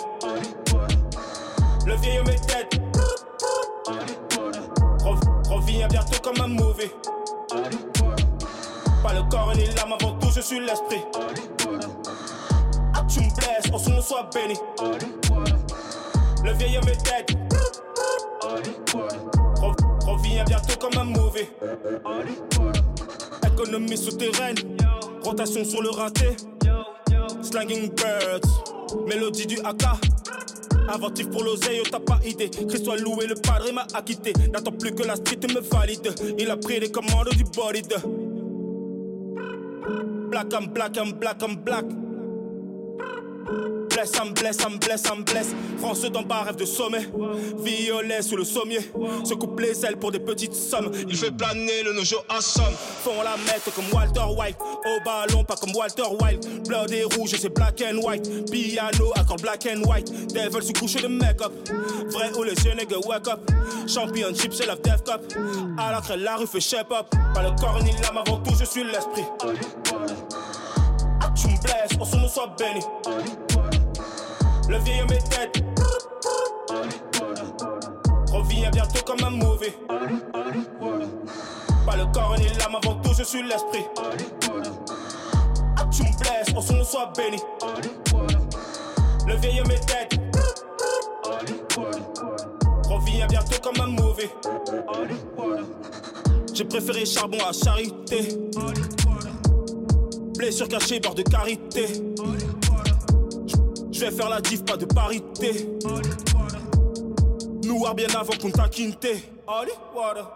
[1.86, 2.82] Le vieil homme est tête.
[5.50, 6.92] Reviens bientôt comme un mauvais.
[9.04, 11.04] Pas le corps ni l'âme, avant tout je suis l'esprit.
[13.08, 14.58] Tu me blesses, pour son nom soit béni.
[16.44, 17.38] Le vieil homme est tête.
[20.06, 21.50] Reviens bientôt comme un mauvais.
[23.96, 24.56] Souterraine,
[25.24, 26.36] rotation sur le raté.
[27.44, 29.84] Slanging birds, mélodie du AK.
[30.90, 32.50] Inventif pour l'oseille, t'as pas idée.
[32.50, 34.34] Christ soit loué, le padre m'a acquitté.
[34.52, 36.12] N'attends plus que la street me valide.
[36.40, 37.96] Il a pris les commandes du bolide.
[40.32, 41.86] Black and black and black and black.
[43.94, 45.48] Bless, I'm bless, I'm bless, I'm bless.
[45.80, 47.08] France d'en bas, rêve de sommet.
[47.64, 48.80] Violet sous le sommier.
[49.24, 50.92] Se coupe les ailes pour des petites sommes.
[51.08, 52.74] Il fait planer le nojo en somme.
[53.04, 54.58] Font la mettre comme Walter White.
[54.60, 56.68] Au ballon, pas comme Walter White.
[56.68, 58.30] Blood et rouge, c'est black and white.
[58.50, 60.10] Piano, accord black and white.
[60.34, 61.52] Devil sous couche de make-up.
[62.12, 63.40] Vrai ou les yeux, nigga, wake up.
[63.88, 65.22] Championship, c'est la Death Cup.
[65.78, 67.08] À la crée, la rue fait shape up.
[67.34, 69.26] Pas le corps ni l'âme, avant tout, je suis l'esprit.
[71.36, 72.82] Tu me blesses, pour son nom soit béni.
[74.72, 75.64] Le vieil homme est tête.
[78.32, 79.74] Reviens bientôt comme un mauvais.
[81.86, 83.84] Pas le corps ni l'âme, avant tout je suis l'esprit.
[85.92, 87.44] Tu me blesses, pour son soit béni.
[89.28, 90.18] Le vieil homme est tête.
[92.90, 94.30] Reviens bientôt comme un mauvais.
[96.54, 98.38] J'ai préféré charbon à charité.
[100.38, 101.88] Blessure cachée, bord de carité.
[104.02, 105.70] Je vais faire la diff, pas de parité.
[107.64, 109.24] Noir bien avant qu'on t'a quinté.
[109.48, 110.28] Allez, voilà.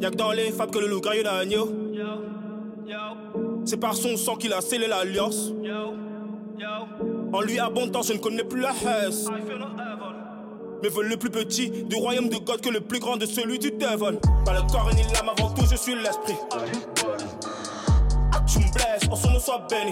[0.00, 1.68] Y'a que dans les fables que le loup graille l'agneau.
[3.64, 5.52] C'est par son sang qu'il a scellé l'alliance.
[7.32, 9.26] En lui abondant, je ne connais plus la haisse.
[10.80, 13.58] Mais veulent le plus petit du royaume de God que le plus grand de celui
[13.58, 14.20] du devil.
[14.44, 16.36] Pas le corps ni l'âme, avant tout, je suis l'esprit.
[18.46, 19.90] Tu me blesses, pour son nom soit béni.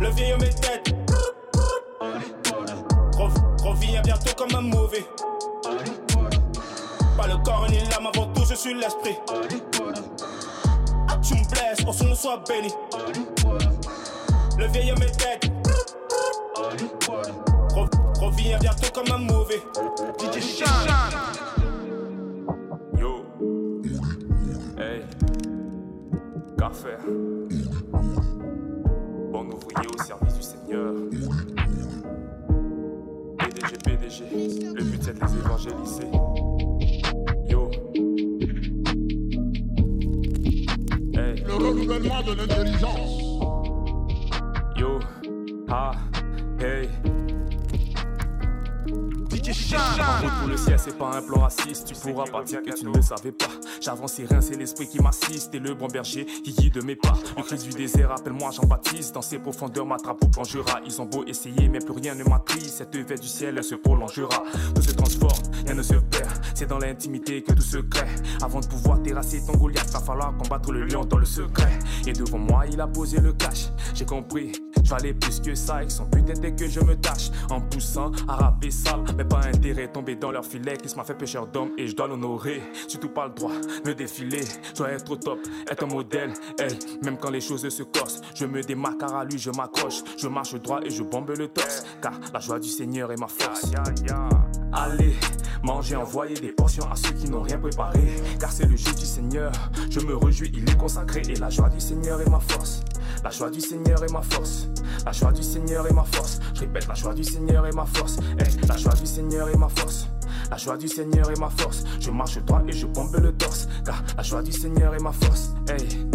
[0.00, 0.95] Le vieil homme est tête.
[3.64, 5.04] Reviens bientôt comme un mauvais.
[7.16, 9.16] Pas le corps ni l'âme, avant tout, je suis l'esprit.
[11.22, 12.72] Tu me blesses, pour son nom soit béni.
[14.58, 15.50] Le vieil homme est tête.
[18.20, 19.60] Reviens bientôt comme un mauvais.
[20.18, 20.64] DJ Sean.
[22.98, 23.24] Yo.
[24.78, 25.02] Hey.
[26.58, 27.00] Qu'à faire
[29.32, 30.94] Bon ouvrier au service du Seigneur.
[33.86, 34.24] PDG.
[34.74, 36.10] Le but c'est de les évangéliser.
[37.48, 37.70] Yo.
[41.14, 41.44] Hey.
[41.46, 43.22] Le renouvellement de l'intelligence.
[44.76, 44.98] Yo.
[45.68, 45.92] Ah.
[46.60, 46.88] Hey.
[49.40, 51.86] Pour le ciel, c'est pas un plan raciste.
[51.86, 53.46] Tu pourras pas dire que tu ne le savais pas.
[53.80, 55.54] J'avance et rien, c'est l'esprit qui m'assiste.
[55.54, 57.14] Et le bon berger qui guide mes pas.
[57.36, 59.14] Le Christ du désert, appelle-moi Jean-Baptiste.
[59.14, 60.80] Dans ses profondeurs, ma trappe plongera.
[60.84, 62.78] Ils ont beau essayer, mais plus rien ne m'attriste.
[62.78, 64.42] Cette veille du ciel, elle se prolongera.
[64.74, 66.30] Tout se transforme, rien ne se perd.
[66.54, 68.06] C'est dans l'intimité que tout se crée.
[68.42, 71.78] Avant de pouvoir terrasser ton Goliath, va falloir combattre le lion dans le secret.
[72.06, 73.68] Et devant moi, il a posé le cash.
[73.94, 74.52] J'ai compris,
[74.86, 75.82] je valais plus que ça.
[75.82, 77.30] Et son but était que je me tâche.
[77.50, 80.76] En poussant à rapper sale, mais pas intérêt tomber dans leur filet.
[80.76, 82.62] Qui m'a fait pêcheur d'homme et je dois l'honorer.
[82.86, 83.52] Surtout pas le droit
[83.84, 84.44] de défiler.
[84.70, 86.32] Je dois être au top, être un modèle.
[86.58, 90.02] Hey, même quand les choses se corsent, je me démarque car à lui je m'accroche.
[90.16, 91.84] Je marche droit et je bombe le torse.
[92.00, 93.66] Car la joie du Seigneur est ma force.
[94.72, 95.16] Allez,
[95.64, 98.22] manger, envoyer des portions à ceux qui n'ont rien préparé.
[98.38, 99.50] Car c'est le jeu du Seigneur.
[99.90, 101.22] Je me réjouis, il est consacré.
[101.28, 102.82] Et la joie du Seigneur est ma force.
[103.26, 104.68] La joie du Seigneur est ma force.
[105.04, 106.38] La joie du Seigneur est ma force.
[106.54, 108.18] Je répète, la joie du Seigneur est ma force.
[108.38, 110.06] Hey, la joie du Seigneur est ma force.
[110.48, 111.82] La joie du Seigneur est ma force.
[111.98, 113.66] Je marche droit et je bombe le torse.
[113.84, 115.54] Car la joie du Seigneur est ma force.
[115.68, 116.06] Hey,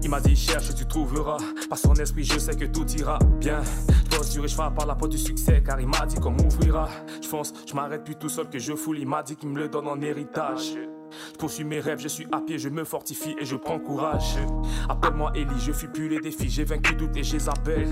[0.00, 1.38] il m'a dit cherche, tu trouveras.
[1.68, 3.62] Par son esprit, je sais que tout ira bien.
[4.12, 6.88] Je sur et je par la porte du succès car il m'a dit qu'on m'ouvrira.
[7.20, 9.00] Je fonce, je m'arrête plus tout seul que je foule.
[9.00, 10.76] Il m'a dit qu'il me le donne en héritage.
[11.40, 14.36] Je poursuis mes rêves, je suis à pied, je me fortifie et je prends courage.
[14.90, 17.88] Appelle-moi Ellie, je fuis plus les défis, j'ai vaincu doute et je les appelle.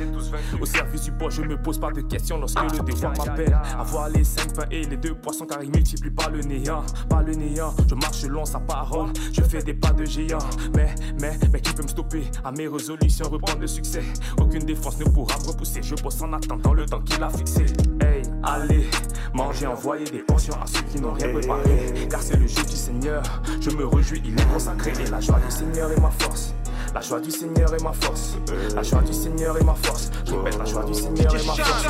[0.61, 3.59] Au service du bois, je me pose pas de questions lorsque le devoir m'appelle.
[3.79, 7.23] Avoir les cinq pains et les deux poissons car ils multiplient pas le néant, pas
[7.23, 7.75] le néant.
[7.89, 10.37] Je marche selon sa parole, je fais des pas de géant.
[10.77, 12.25] Mais, mais, mais qui peut me stopper?
[12.45, 14.03] À mes résolutions, reprendre le succès.
[14.39, 17.65] Aucune défense ne pourra me repousser, je bosse en attendant le temps qu'il a fixé.
[18.03, 18.91] Hey, allez,
[19.33, 21.95] manger, envoyer des portions à ceux qui n'ont rien préparé.
[22.11, 23.23] Car c'est le jeu du Seigneur.
[23.61, 26.55] Je me réjouis, il est consacré et la joie du Seigneur est ma force.
[26.95, 28.37] La joie du Seigneur est ma force.
[28.75, 30.11] La joie du Seigneur est ma force.
[30.27, 31.87] Je répète, la joie du Seigneur est ma force.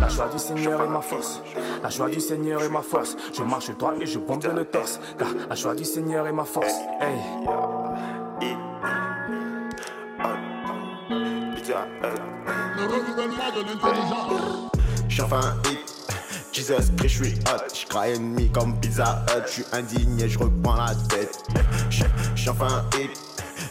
[0.00, 1.42] La joie du Seigneur est ma force.
[1.82, 3.16] La joie du Seigneur est ma force.
[3.32, 5.00] Je marche droit et je bombe le torse.
[5.18, 6.74] Car la joie du Seigneur est ma force.
[7.00, 7.18] Hey.
[12.76, 14.70] Le renouvellement de l'intelligence.
[15.70, 15.89] Hit.
[16.52, 21.38] Jesus Christ, je suis hot, j'craille ennemi comme Pizza Hut, j'suis indigné, j'reprends la tête.
[21.88, 23.10] J'suis enfin hit.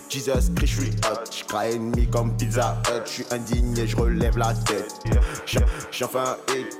[0.09, 4.93] Jesus Christ, je suis hot, j'craille ennemi comme Pizza Hut, j'suis indigné, j'relève la tête.
[5.45, 6.79] J'suis enfin hit.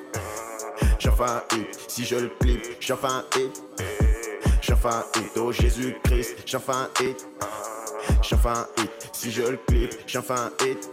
[0.98, 1.80] J'suis enfin hit.
[1.88, 3.62] Si je le clip, j'suis enfin hit.
[4.62, 5.32] J'suis enfin hit.
[5.36, 7.28] Oh Jésus Christ, j'suis enfin hit.
[8.22, 8.92] J'suis enfin hit.
[9.12, 10.90] Si je le clip, j'suis enfin hit.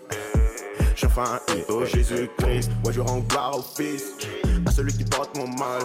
[0.96, 1.64] J'suis enfin hit.
[1.68, 4.02] Oh Jésus Christ, moi je rends gloire au Fils
[4.66, 5.82] à celui qui porte mon mal.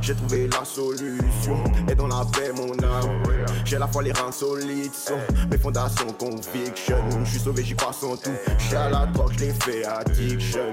[0.00, 3.22] J'ai trouvé la solution et dans la paix mon âme.
[3.64, 5.18] J'ai la foi les reins solides, sont
[5.50, 6.98] mes fondations conviction.
[7.24, 8.30] Je suis sauvé, j'y passe en tout.
[8.58, 10.72] J'ai à la drogue, je fait addiction.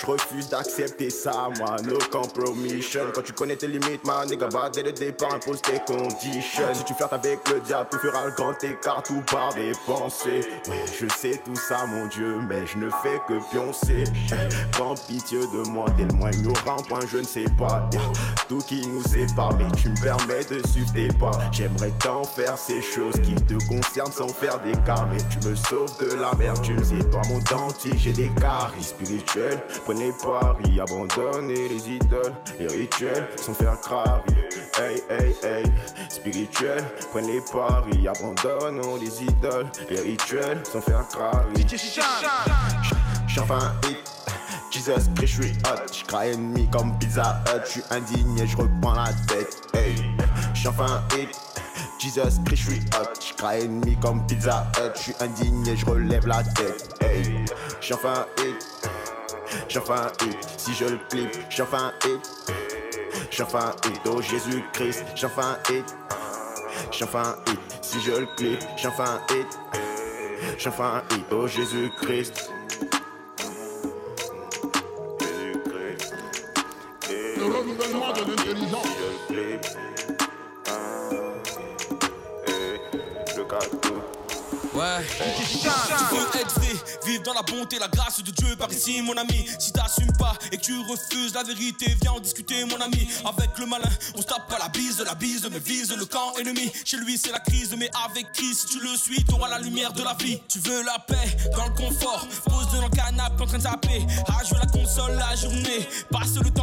[0.00, 3.02] Je refuse d'accepter ça, moi, no compromission.
[3.14, 6.74] Quand tu connais tes limites, ma nigga, dès le départ, impose tes conditions.
[6.74, 10.40] Si tu flirtes avec le diable, tu feras le grand écart tout par des pensées.
[10.68, 14.04] Oui, je sais tout ça, mon Dieu, mais je ne fais que pioncer.
[14.72, 17.88] Prends pitié de moi, tellement ignorant, point je ne sais pas.
[18.48, 21.30] Tout qui nous sépare, mais tu me permets de suivre tes pas.
[21.52, 25.54] J'aimerais tant faire ces choses qui te concernent sans faire des cas, mais tu me
[25.54, 26.60] sauves de la merde.
[26.62, 29.62] Tu ne sais pas mon dentier, j'ai des caries spirituels.
[29.84, 34.48] Prenez paris, abandonnez les idoles, les rituels sans faire craver.
[34.78, 35.64] Hey, hey, hey,
[36.08, 36.82] spirituel,
[37.12, 41.06] prenez paris, abandonnons les idoles, les rituels sans faire
[43.88, 44.09] hit.
[44.70, 49.96] Jesus Christ, j'suis hot, j'craille ennemi comme Pizza Hut, j'suis indigné, j'reprends la tête, hey,
[50.54, 51.28] j'suis enfin hit.
[51.98, 57.44] Jesus Christ, j'suis hot, j'craille ennemi comme Pizza Hut, j'suis indigné, j'relève la tête, hey,
[57.80, 58.56] j'suis enfin hit.
[59.68, 62.54] J'suis enfin hit, si je le clip, j'suis enfin hit.
[63.30, 65.84] J'suis enfin hit, oh Jésus Christ, j'suis enfin hit.
[66.92, 69.58] J'suis enfin hit, si je le clip, j'suis enfin hit.
[70.56, 72.52] J'suis enfin hit, oh Jésus Christ.
[78.24, 78.86] De l'intelligence.
[84.74, 85.04] Ouais.
[85.08, 85.68] Tu
[86.14, 86.74] veux être vrai,
[87.10, 89.46] vivre dans la bonté, la grâce de Dieu par ici, mon ami.
[89.58, 93.08] Si t'assumes pas et que tu refuses la vérité, viens en discuter, mon ami.
[93.24, 96.36] Avec le malin, on se tape pas la bise, la bise, mais vise le camp
[96.38, 96.70] ennemi.
[96.84, 99.92] Chez lui, c'est la crise, mais avec Christ, si tu le suis, t'auras la lumière
[99.92, 100.40] de la vie.
[100.48, 104.06] Tu veux la paix dans le confort, pose dans le canapé en train de zapper.
[104.28, 106.60] Ah, jouer la console la journée, passe le temps,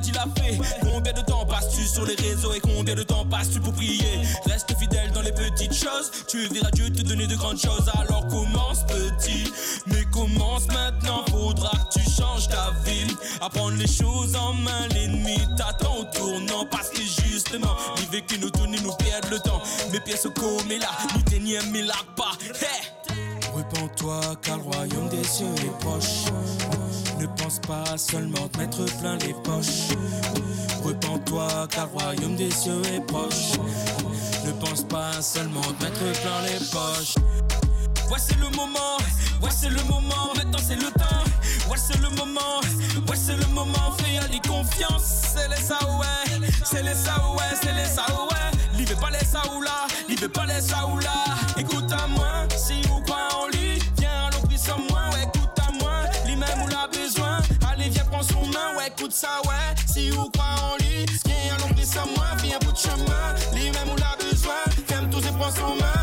[0.00, 0.58] dit la fait.
[0.80, 4.20] Combien de temps passes-tu sur les réseaux et combien de temps passes-tu pour prier?
[4.46, 7.90] Reste fidèle dans les petites choses, tu verras Dieu te donner de grandes choses.
[7.98, 9.52] Alors commence petit,
[9.92, 11.24] mais commence maintenant.
[11.30, 13.14] Faudra que tu changes ta ville.
[13.40, 16.66] Apprendre les choses en main, l'ennemi t'attend au tournant.
[16.70, 17.76] Parce que justement,
[18.10, 19.62] veut que nous tournions, nous perdre le temps.
[19.92, 22.32] Mes pièces au comme là, nous tenions mais là pas.
[22.60, 23.16] Hey!
[23.54, 26.24] Repends-toi car le royaume des cieux est proche.
[27.18, 29.88] Ne pense pas seulement te mettre plein les poches.
[30.84, 33.58] Repends-toi car le royaume des cieux est proche.
[34.46, 37.14] Ne pense pas seulement te mettre plein les poches.
[38.10, 38.98] Ouais, c'est le moment,
[39.40, 41.24] ouais, c'est le moment, maintenant c'est le temps.
[41.70, 42.60] Ouais, c'est le moment,
[43.08, 45.28] ouais, c'est le moment, fais aller confiance.
[45.32, 48.50] C'est les Saouais, c'est les Saouais, c'est les Saouais.
[48.76, 51.24] Livre pas les Saoula, livre pas les Saoula.
[51.56, 55.50] Écoute à moi, si vous croyez en lui, viens à l'opri sans moi, ouais, écoute
[55.58, 57.38] à moi, lui-même où l'a besoin.
[57.70, 59.74] Allez, viens prendre son main, ouais, écoute ça, ouais.
[59.86, 63.90] Si vous croyez en lui, viens à l'opri sans moi, viens bout de chemin, lui-même
[63.90, 64.64] où l'a besoin.
[64.88, 65.99] Ferme tous et prends son main.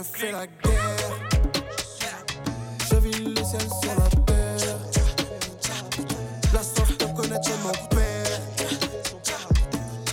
[0.00, 0.96] Dieu fait la guerre.
[2.88, 4.78] Je vis le ciel sur la terre.
[6.54, 8.40] La soif de connaître mon père.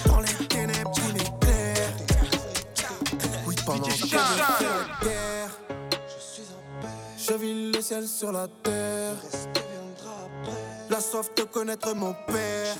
[0.05, 1.89] Dans les ténèbres, il m'éclaire.
[3.45, 5.49] Oui, pendant que Dieu fait la guerre.
[7.17, 9.15] Je vis le ciel sur la terre.
[10.89, 12.75] La soif de connaître mon père.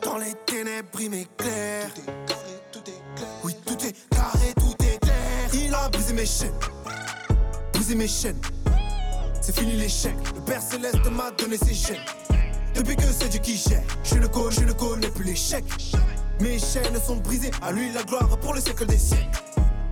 [0.00, 1.90] Dans les ténèbres, il m'éclaire.
[6.24, 7.98] Mes chaînes.
[7.98, 8.40] Mes chaînes.
[9.42, 10.14] C'est fini l'échec.
[10.34, 12.00] Le Père Céleste m'a donné ses chaînes.
[12.74, 15.64] Depuis que c'est Dieu qui gère, je ne connais, je ne connais plus l'échec.
[16.40, 19.38] Mes chaînes sont brisées, à lui la gloire pour le siècle des siècles.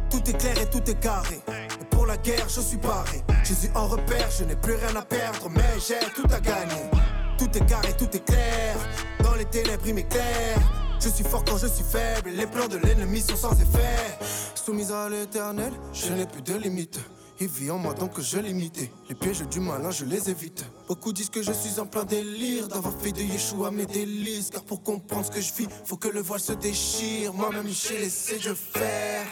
[0.08, 1.38] Tout est clair et tout est carré.
[1.48, 3.22] Et pour la guerre, je suis paré.
[3.44, 6.88] Je suis en repère, je n'ai plus rien à perdre, mais j'ai tout à gagner.
[7.36, 8.74] Tout est carré, tout est clair.
[9.22, 10.81] Dans les ténèbres, il m'éclaire.
[11.04, 14.18] Je suis fort quand je suis faible, les plans de l'ennemi sont sans effet.
[14.54, 17.00] Soumise à l'éternel, je n'ai plus de limites.
[17.40, 18.88] Il vit en moi donc je l'imite.
[19.08, 20.64] Les pièges du malin, je les évite.
[20.86, 24.50] Beaucoup disent que je suis en plein délire d'avoir fait de Yeshua mes délices.
[24.50, 27.34] Car pour comprendre ce que je vis, faut que le voile se déchire.
[27.34, 29.26] Moi-même, j'ai laissé Dieu faire.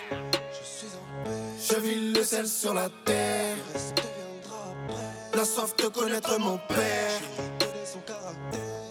[1.24, 3.56] Je vis le sel sur la terre.
[5.34, 7.20] La soif de connaître mon père.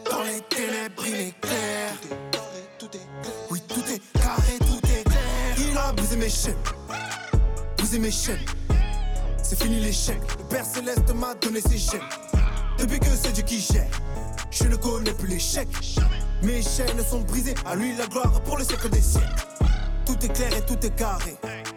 [0.10, 1.98] Dans les ténèbres, il m'éclaire.
[2.04, 2.29] Oui,
[6.20, 6.54] mes chaînes.
[7.78, 8.46] Brisé mes chaînes.
[9.42, 10.20] C'est fini l'échec.
[10.38, 12.10] Le Père Céleste m'a donné ses chaînes.
[12.78, 13.90] Depuis que c'est Dieu qui gère,
[14.52, 15.68] je ne connais plus l'échec.
[16.44, 19.48] Mes chaînes sont brisées, à lui la gloire pour le siècle des siècles.
[20.06, 21.36] Tout est clair et tout est carré.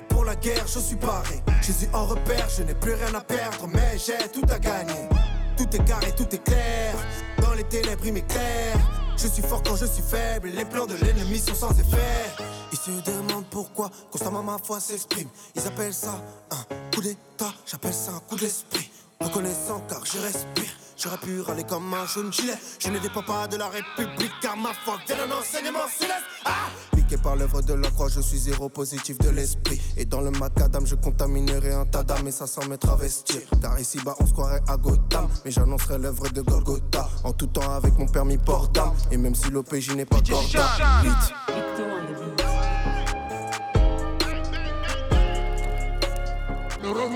[0.09, 1.40] Pour la guerre, je suis paré.
[1.61, 5.09] Je suis en repère, je n'ai plus rien à perdre, mais j'ai tout à gagner.
[5.57, 6.95] Tout est carré, tout est clair.
[7.40, 8.76] Dans les ténèbres, il m'éclaire.
[9.16, 12.52] Je suis fort quand je suis faible, les plans de l'ennemi sont sans effet.
[12.87, 15.28] Ils se demandent pourquoi, constamment ma foi s'exprime.
[15.55, 16.20] Ils appellent ça
[16.51, 18.91] un coup d'état, j'appelle ça un coup de l'esprit.
[19.20, 20.70] Reconnaissant car je respire.
[20.97, 22.55] J'aurais pu râler comme un jaune gilet.
[22.78, 26.24] Je ne dépends pas de la République car ma foi vient d'un enseignement céleste.
[26.45, 29.80] Ah Piqué par l'œuvre de la croix, je suis zéro positif de l'esprit.
[29.97, 33.41] Et dans le macadam, je contaminerai un tas d'âmes et ça sans me travestir.
[33.61, 35.28] Car ici-bas, on se croirait à Gotham.
[35.45, 37.09] Mais j'annoncerai l'œuvre de Golgotha.
[37.24, 38.93] En tout temps avec mon permis port d'âme.
[39.12, 40.68] Et même si l'OPJ n'est pas corda.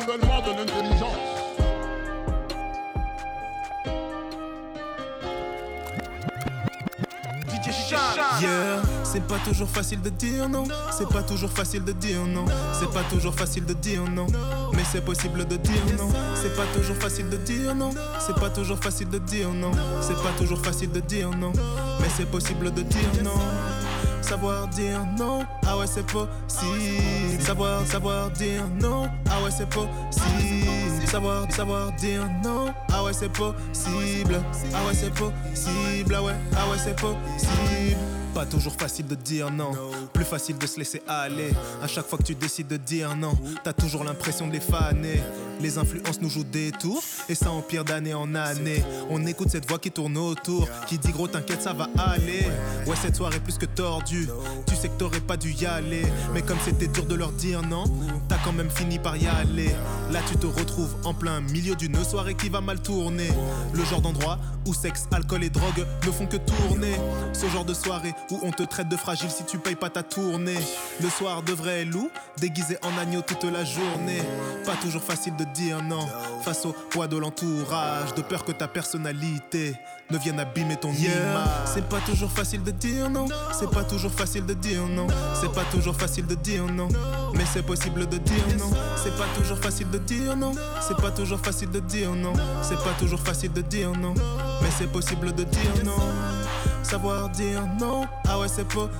[0.07, 1.17] De l'intelligence.
[8.41, 10.65] Yeah, c'est pas toujours facile de dire non,
[10.97, 12.45] c'est pas toujours facile de dire non,
[12.79, 14.27] c'est pas toujours facile de dire non,
[14.75, 17.91] mais c'est possible de dire non, c'est pas toujours facile de dire non,
[18.25, 21.53] c'est pas toujours facile de dire non, c'est pas toujours facile de dire non,
[22.01, 23.33] mais c'est possible de dire non.
[24.29, 27.41] Savoir dire non, ah ouais c'est possible.
[27.41, 31.07] Savoir, savoir dire non, ah ouais c'est possible.
[31.07, 34.43] Savoir, savoir dire non, ah ouais c'est possible.
[34.75, 38.16] Ah ouais c'est possible, ah ouais, ah ouais c'est possible.
[38.37, 39.71] Pas toujours facile de dire non,
[40.13, 41.55] plus facile de se laisser aller.
[41.83, 43.33] À chaque fois que tu décides de dire non,
[43.65, 45.23] t'as toujours l'impression de les faner.
[45.59, 48.85] Les influences nous jouent des tours et ça empire d'année en année.
[49.09, 52.45] On écoute cette voix qui tourne autour, qui dit gros t'inquiète ça va aller.
[52.87, 54.29] Ouais cette soirée plus que tordue,
[54.67, 56.05] tu sais que t'aurais pas dû y aller.
[56.35, 57.85] Mais comme c'était dur de leur dire non,
[58.29, 59.75] t'as quand même fini par y aller.
[60.13, 63.31] Là tu te retrouves en plein milieu d'une soirée qui va mal tourner.
[63.73, 66.97] Le genre d'endroit où sexe, alcool et drogue ne font que tourner.
[67.33, 70.03] Ce genre de soirée où on te traite de fragile si tu payes pas ta
[70.03, 70.59] tournée.
[71.01, 74.23] Le soir de vrai loup, déguisé en agneau toute la journée.
[74.65, 76.07] Pas toujours facile de dire non
[76.43, 79.75] face au poids de l'entourage, de peur que ta personnalité
[80.11, 81.49] ne vienne abîmer ton image.
[81.67, 85.07] C'est pas toujours facile de dire non, c'est pas toujours facile de dire non,
[85.41, 86.89] c'est pas toujours facile de dire non,
[87.35, 88.71] mais c'est possible de dire non.
[89.03, 90.53] C'est pas toujours facile de dire non,
[90.87, 92.33] c'est pas toujours facile de dire non,
[92.63, 94.15] c'est pas toujours facile de dire non,
[94.63, 95.99] mais c'est possible de dire non.
[96.83, 98.93] Savoir dire non, ah ouais c'est possible.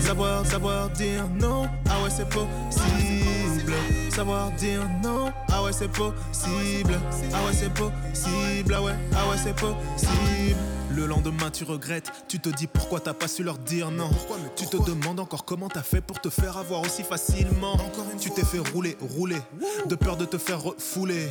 [0.00, 3.72] Savoir, savoir dire non, ah ouais c'est possible.
[4.14, 7.00] Savoir dire non, ah ouais c'est possible.
[7.32, 10.56] Ah ouais c'est possible, ah ouais, ah ouais c'est possible.
[10.92, 14.08] Le lendemain tu regrettes, tu te dis pourquoi t'as pas su leur dire non.
[14.54, 17.76] Tu te demandes encore comment t'as fait pour te faire avoir aussi facilement.
[18.20, 19.42] Tu t'es fait rouler, rouler,
[19.86, 21.28] de peur de te faire refouler.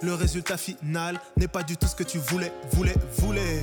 [0.00, 3.62] Le résultat final n'est pas du tout ce que tu voulais, voulais, voulais.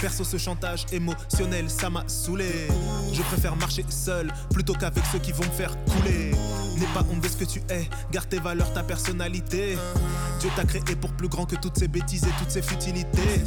[0.00, 2.68] Perso, ce chantage émotionnel, ça m'a saoulé.
[3.12, 6.32] Je préfère marcher seul plutôt qu'avec ceux qui vont me faire couler.
[6.76, 9.76] N'aie pas honte de ce que tu es, garde tes valeurs, ta personnalité.
[10.40, 13.42] Dieu t'a créé pour plus grand que toutes ces bêtises et toutes ces futilités.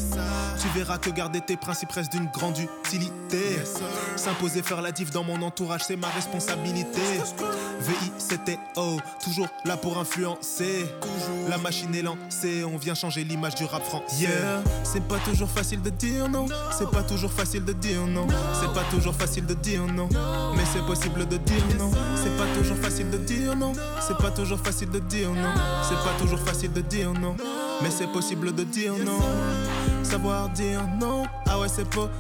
[0.62, 3.60] Tu verras que garder tes principes reste d'une grande utilité.
[4.16, 7.02] S'imposer, faire la diff dans mon entourage, c'est ma responsabilité.
[7.80, 10.86] VI, c'était O, toujours là pour influencer.
[11.50, 14.16] La machine est lancée, on vient changer l'image du rap français.
[14.20, 16.46] Yeah, c'est pas toujours facile de dire non.
[16.78, 18.28] C'est pas toujours facile de dire non.
[18.60, 20.10] C'est pas toujours facile de dire non.
[20.56, 21.90] Mais c'est possible de dire non.
[22.24, 23.74] C'est pas toujours facile de dire non.
[24.08, 25.54] C'est pas toujours facile de dire non.
[25.88, 27.36] C'est pas toujours facile de dire non.
[27.82, 29.20] Mais c'est possible de dire non.
[30.04, 32.12] Savoir dire non, ah ouais c'est possible.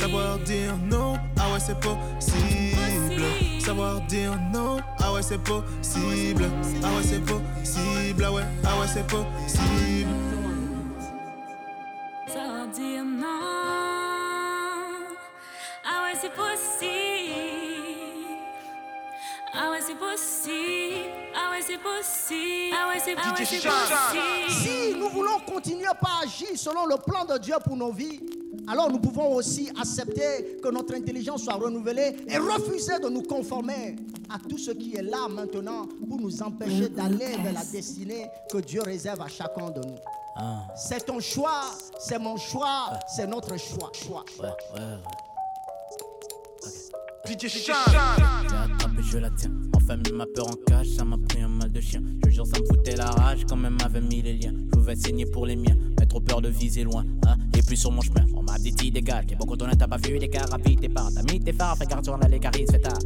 [0.00, 3.22] Savoir dire non, ah ouais c'est possible.
[3.60, 6.44] Savoir dire non, ah ouais c'est possible.
[6.82, 10.10] Ah ouais c'est possible, ah ouais, ah c'est possible.
[12.26, 13.26] Savoir dire non.
[15.84, 16.99] Ah ouais, c'est possible.
[19.52, 21.10] Ah ouais, c'est possible.
[21.34, 22.76] Ah ouais, c'est possible.
[22.76, 23.70] Ah ouais, c'est ah ouais, possible.
[24.48, 28.20] Si nous voulons continuer par agir selon le plan de Dieu pour nos vies,
[28.68, 33.96] alors nous pouvons aussi accepter que notre intelligence soit renouvelée et refuser de nous conformer
[34.32, 38.58] à tout ce qui est là maintenant pour nous empêcher d'aller vers la destinée que
[38.58, 39.96] Dieu réserve à chacun de nous.
[40.76, 41.64] C'est ton choix,
[41.98, 43.90] c'est mon choix, c'est notre choix.
[43.92, 44.24] choix.
[44.38, 45.19] Ouais, ouais, ouais.
[47.26, 49.50] DJ J'ai attrapé, je la tiens.
[49.76, 52.02] Enfin mis ma peur en cage, ça m'a pris un mal de chien.
[52.24, 54.54] Je jure, ça me foutait la rage quand même avait mis les liens.
[54.54, 57.04] Je pouvais saigner pour les miens, mais trop peur de viser loin.
[57.26, 57.36] Hein?
[57.56, 59.26] Et puis sur mon chemin, on m'a dit dégage.
[59.26, 61.08] T'es bon quand on a t'as pas vu des carabines, t'es pas.
[61.14, 62.98] T'as mis tes phares, fais garde sur la lécarise, fait tard.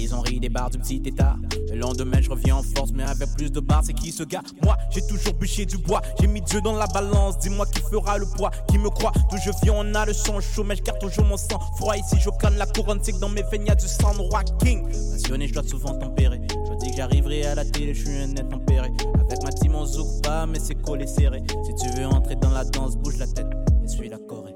[0.00, 1.36] Ils ont ri des barres du petit état.
[1.70, 4.42] Le lendemain, je reviens en force, mais avec plus de barres, c'est qui ce gars?
[4.62, 6.00] Moi, j'ai toujours bûché du bois.
[6.20, 8.50] J'ai mis Dieu dans la balance, dis-moi qui fera le poids.
[8.68, 11.24] Qui me croit D'où je viens, on a le sang chaud, mais je garde toujours
[11.24, 11.96] mon sang froid.
[11.96, 14.84] Ici, je canne la couronne, c'est dans mes veines, y a du sang roi king.
[14.84, 16.40] Passionné, je dois souvent tempérer.
[16.50, 18.88] Je dis que j'arriverai à la télé, je suis un net tempéré.
[19.20, 21.42] Avec ma team, on zouk pas, mais c'est collé serré.
[21.64, 23.48] Si tu veux entrer dans la danse, bouge la tête
[23.84, 24.54] et suis la Corée.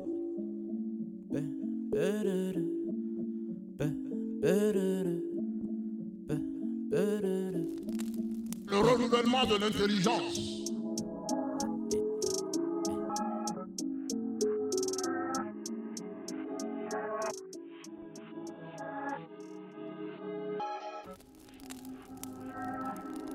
[6.94, 10.36] Le renouvellement de l'intelligence.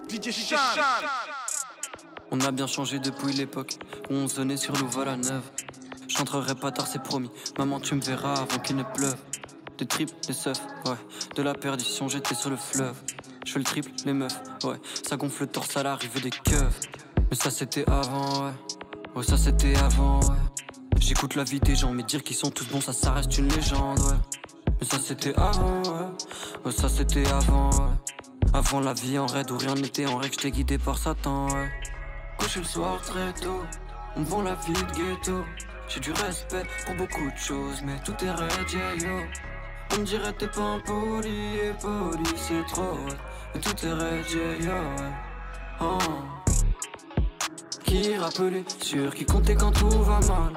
[0.08, 0.54] DJ
[2.30, 3.74] On a bien changé depuis l'époque
[4.12, 5.42] où on se donnait sur l'eau à la neuve.
[6.08, 7.32] J'entrerai pas tard, c'est promis.
[7.58, 9.18] Maman, tu me verras avant qu'il ne pleuve.
[9.80, 10.94] Des tripes, des seufs, ouais.
[11.36, 12.96] De la perdition, j'étais sur le fleuve.
[13.48, 14.76] Je fais le triple, les meufs, ouais.
[15.08, 16.82] Ça gonfle le torse à l'arrivée des keufs.
[17.32, 18.52] Mais ça c'était avant, ouais.
[19.16, 20.36] Ouais, ça c'était avant, ouais.
[21.00, 23.48] J'écoute la vie des gens, mais dire qu'ils sont tous bons, ça, ça reste une
[23.48, 24.18] légende, ouais.
[24.82, 26.08] Mais ça c'était avant, ouais.
[26.66, 28.52] Ouais, ça c'était avant, ouais.
[28.54, 31.70] Avant la vie en raid où rien n'était en règle, j'étais guidé par Satan, ouais.
[32.38, 33.62] Couché le soir très tôt,
[34.18, 35.46] on vend la vie de ghetto.
[35.88, 39.26] J'ai du respect pour beaucoup de choses, mais tout est raid, yeah, yo.
[39.98, 43.16] On dirait t'es pas un poli, et poli c'est trop, ouais.
[43.54, 45.12] Tout est raid, yeah, yo, ouais.
[45.82, 45.98] Oh.
[47.84, 50.54] Qui rappelait, sûr qui comptait quand tout va mal?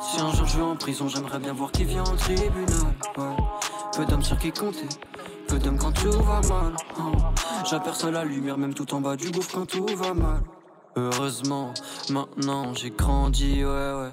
[0.00, 3.36] Si un jour je vais en prison, j'aimerais bien voir qui vient en tribunal, ouais.
[3.96, 4.88] Peu d'hommes sur qui compter,
[5.48, 6.74] peu d'hommes quand tout va mal.
[6.98, 7.12] oh.
[7.64, 10.42] J'aperçois la lumière même tout en bas du gouffre quand tout va mal.
[10.96, 11.72] Heureusement,
[12.10, 14.10] maintenant j'ai grandi, ouais ouais.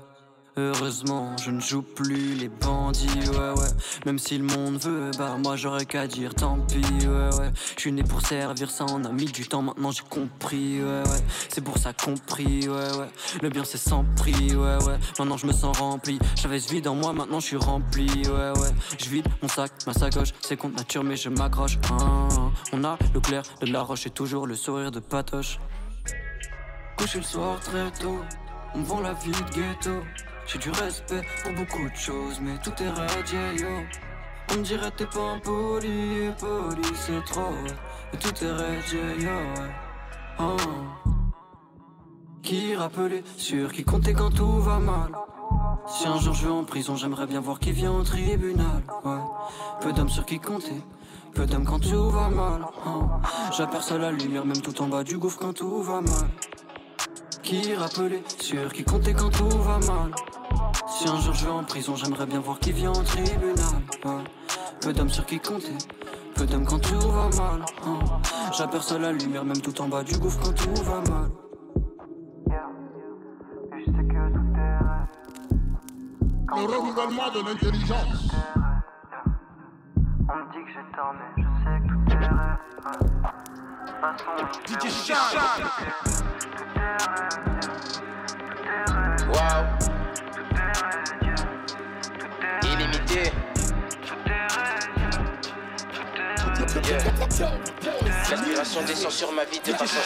[0.57, 3.67] Heureusement, je ne joue plus les bandits, ouais ouais.
[4.05, 7.51] Même si le monde veut, bah moi j'aurais qu'à dire tant pis, ouais ouais.
[7.75, 11.01] Je suis né pour servir, ça on a mis du temps, maintenant j'ai compris, ouais
[11.01, 11.23] ouais.
[11.49, 13.09] C'est pour ça compris, ouais ouais.
[13.41, 14.97] Le bien c'est sans prix, ouais ouais.
[15.19, 16.19] Maintenant je me sens rempli.
[16.35, 18.71] J'avais ce vide en moi, maintenant je suis rempli, ouais ouais.
[18.97, 21.77] Je vide mon sac, ma sacoche, c'est contre nature, mais je m'accroche.
[21.91, 22.29] Ah,
[22.71, 25.59] on a le clair de la roche et toujours le sourire de patoche.
[26.97, 28.21] Couché le soir très tôt,
[28.73, 30.01] on vend la vie de ghetto.
[30.47, 33.67] J'ai du respect pour beaucoup de choses, mais tout est raid, yeah, yo.
[34.55, 36.29] On dirait t'es pas un poli,
[36.93, 37.53] c'est trop.
[38.13, 39.39] Mais tout est raid, yeah, yo.
[40.39, 40.57] Oh.
[42.43, 45.11] Qui rappelait, sûr qui comptait quand tout va mal?
[45.87, 49.21] Si un jour je vais en prison, j'aimerais bien voir qui vient au tribunal, ouais.
[49.81, 50.81] Peu d'hommes sur qui compter,
[51.33, 52.65] peu d'hommes quand tout va mal.
[52.85, 53.05] oh.
[53.51, 56.29] J'aperçois la lumière, même tout en bas du gouffre quand tout va mal.
[57.45, 60.11] Qui rappelait, sûr qui comptait quand tout va mal.
[60.87, 63.55] Si un jour je vais en prison, j'aimerais bien voir qui vient au tribunal.
[64.03, 64.23] ouais.
[64.81, 65.77] Peu d'hommes sur qui compter,
[66.35, 67.63] peu d'hommes quand tout va mal.
[67.85, 67.99] oh.
[68.51, 71.29] J'aperçois la lumière, même tout en bas du gouffre quand tout va mal.
[76.47, 78.31] Le renouvellement de l'intelligence.
[80.27, 82.57] On me dit que j'ai tort, mais je sais que tout est rêve.
[84.67, 86.44] De toute façon,
[97.39, 99.99] L'aspiration descend sur ma vie de façon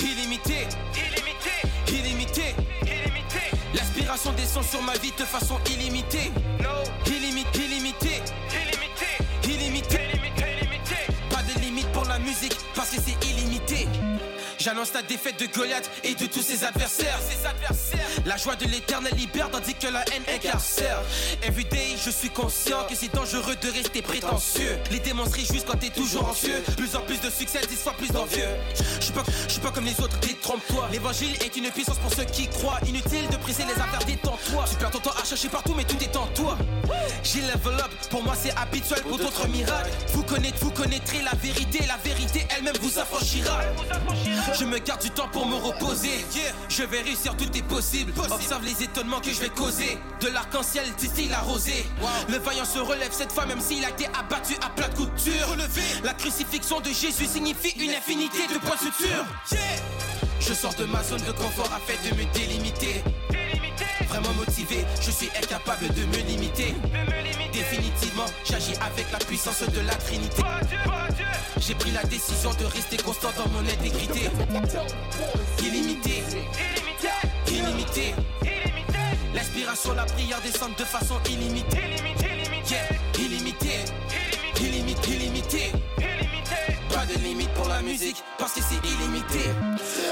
[0.00, 0.66] illimitée.
[0.96, 1.58] Illimité,
[1.90, 2.54] illimité,
[2.86, 3.50] illimité.
[3.74, 6.32] L'aspiration descend sur ma vie de façon illimitée.
[7.06, 7.17] Illimité,
[14.68, 17.18] J'annonce la défaite de Goliath et de tous ses adversaires.
[18.26, 21.00] La joie de l'éternel libère tandis que la haine incarcère.
[21.42, 24.78] Everyday, je suis conscient que c'est dangereux de rester prétentieux.
[24.90, 26.62] Les démons se réjouissent quand t'es toujours anxieux.
[26.76, 28.44] Plus en plus de succès, fois plus d'envieux.
[28.98, 30.88] Je suis pas, je suis pas comme les autres, détrompe-toi.
[30.92, 32.78] L'évangile est une puissance pour ceux qui croient.
[32.86, 34.66] Inutile de presser les affaires, détends-toi.
[34.68, 36.58] Tu perds ton temps à chercher partout, mais tout est en toi.
[37.22, 39.90] J'ai level up, pour moi c'est habituel pour d'autres miracles.
[40.08, 43.60] Vous connaîtrez, vous connaîtrez la vérité, la vérité elle-même vous affranchira.
[44.58, 46.24] Je me garde du temps pour me reposer.
[46.68, 48.12] Je vais réussir, tout est possible.
[48.30, 49.98] Observe les étonnements que je vais causer.
[50.20, 51.84] De l'arc-en-ciel distille la rosée.
[52.28, 55.56] Le vaillant se relève cette fois, même s'il a été abattu à plat de couture.
[56.02, 59.24] La crucifixion de Jésus signifie une infinité de points de suture.
[60.40, 63.04] Je sors de ma zone de confort afin de me délimiter.
[64.18, 66.74] Vraiment motivé, je suis incapable de me limiter.
[67.52, 70.42] Définitivement, j'agis avec la puissance de la Trinité.
[71.60, 74.28] J'ai pris la décision de rester constant dans mon intégrité.
[75.60, 76.24] Illimité,
[77.46, 78.14] illimité.
[79.34, 81.76] L'inspiration, la prière descendent de façon illimitée.
[82.68, 82.88] Yeah,
[83.20, 83.84] illimité,
[84.60, 85.72] illimité, illimité.
[87.78, 89.50] La musique parce que c'est illimité.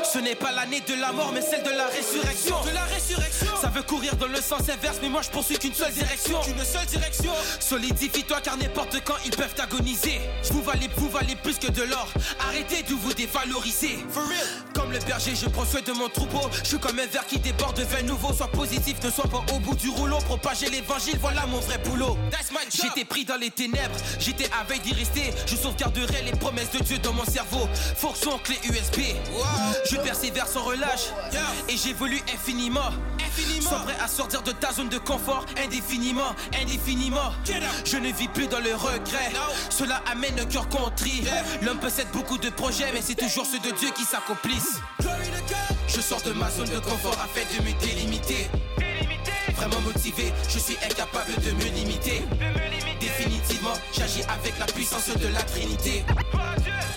[0.04, 2.56] Ce n'est pas l'année de la mort mais celle de la résurrection.
[2.64, 3.56] De la résurrection.
[3.60, 6.40] Ça veut courir dans le sens inverse mais moi je poursuis qu'une seule direction.
[6.42, 7.32] Qu'une seule direction.
[7.58, 10.20] Solidifie-toi car n'importe quand ils peuvent agoniser.
[10.50, 12.08] Vous valez, vous valez plus que de l'or.
[12.48, 13.98] Arrêtez de vous dévaloriser.
[14.10, 14.46] For real.
[14.74, 16.48] Comme le berger, je prends soin de mon troupeau.
[16.62, 18.32] Je suis comme un verre qui déborde de vin nouveau.
[18.32, 20.18] Sois positif, ne sois pas au bout du rouleau.
[20.18, 22.16] Propager l'évangile, voilà mon vrai boulot.
[22.70, 25.32] J'étais pris dans les ténèbres, j'étais à veille d'y rester.
[25.46, 27.55] Je sauvegarderai les promesses de Dieu dans mon cerveau.
[27.96, 29.00] Fonction clé USB.
[29.90, 31.10] Je persévère sans relâche
[31.68, 32.90] et j'évolue infiniment.
[33.60, 37.32] Sois prêt à sortir de ta zone de confort indéfiniment, indéfiniment.
[37.84, 39.32] Je ne vis plus dans le regret.
[39.70, 41.24] Cela amène un cœur contrit.
[41.62, 44.80] L'homme possède beaucoup de projets, mais c'est toujours ceux de Dieu qui s'accomplissent.
[45.88, 48.48] Je sors de ma zone de confort afin de me délimiter.
[49.54, 52.22] Vraiment motivé, je suis incapable de me limiter.
[53.92, 56.04] J'agis avec la puissance de la Trinité.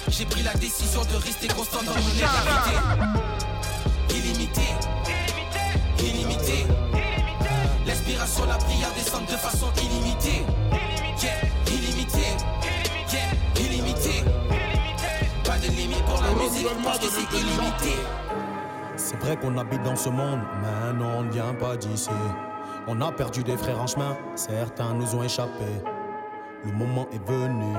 [0.10, 2.76] J'ai pris la décision de rester constant dans mon intégrité.
[4.10, 4.62] Illimité,
[6.00, 6.66] illimité.
[7.86, 10.46] L'inspiration, la prière descendent de façon illimitée.
[11.22, 11.32] Yeah,
[11.68, 12.36] illimité,
[13.14, 14.24] yeah, illimité.
[15.44, 17.96] Pas de limite pour la musique parce que c'est illimité.
[18.98, 22.10] C'est vrai qu'on habite dans ce monde, mais non, on ne vient pas d'ici.
[22.88, 25.66] On a perdu des frères en chemin, certains nous ont échappé.
[26.66, 27.74] Le moment est venu,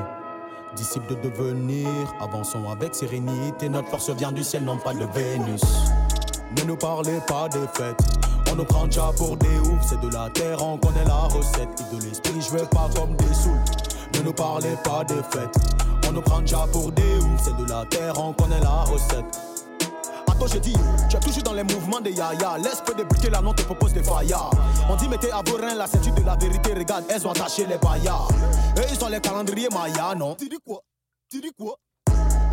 [0.75, 1.89] disciples de devenir.
[2.19, 5.61] Avançons avec sérénité, notre force vient du ciel, non pas de Vénus.
[6.57, 8.01] Ne nous parlez pas des fêtes,
[8.51, 9.87] on nous prend déjà pour des oufs.
[9.87, 11.69] C'est de la terre, on connaît la recette.
[11.79, 13.53] Et de l'esprit, je veux pas comme des souls.
[14.15, 15.57] Ne nous parlez pas des fêtes,
[16.09, 17.41] on nous prend déjà pour des oufs.
[17.43, 19.60] C'est de la terre, on connaît la recette.
[20.47, 20.75] Je dis,
[21.09, 22.59] tu es toujours dans les mouvements des yaya.
[22.59, 24.51] Laisse peu débuter la non te propose des faillas.
[24.89, 26.75] On dit, mettez à vos reins la ceinture de la vérité.
[26.75, 28.27] Regarde, elles ont attaché les paillas.
[28.77, 30.35] Et ils ont les calendriers Maya, non?
[30.35, 30.81] Tu dis quoi?
[31.31, 31.77] Tu dis quoi?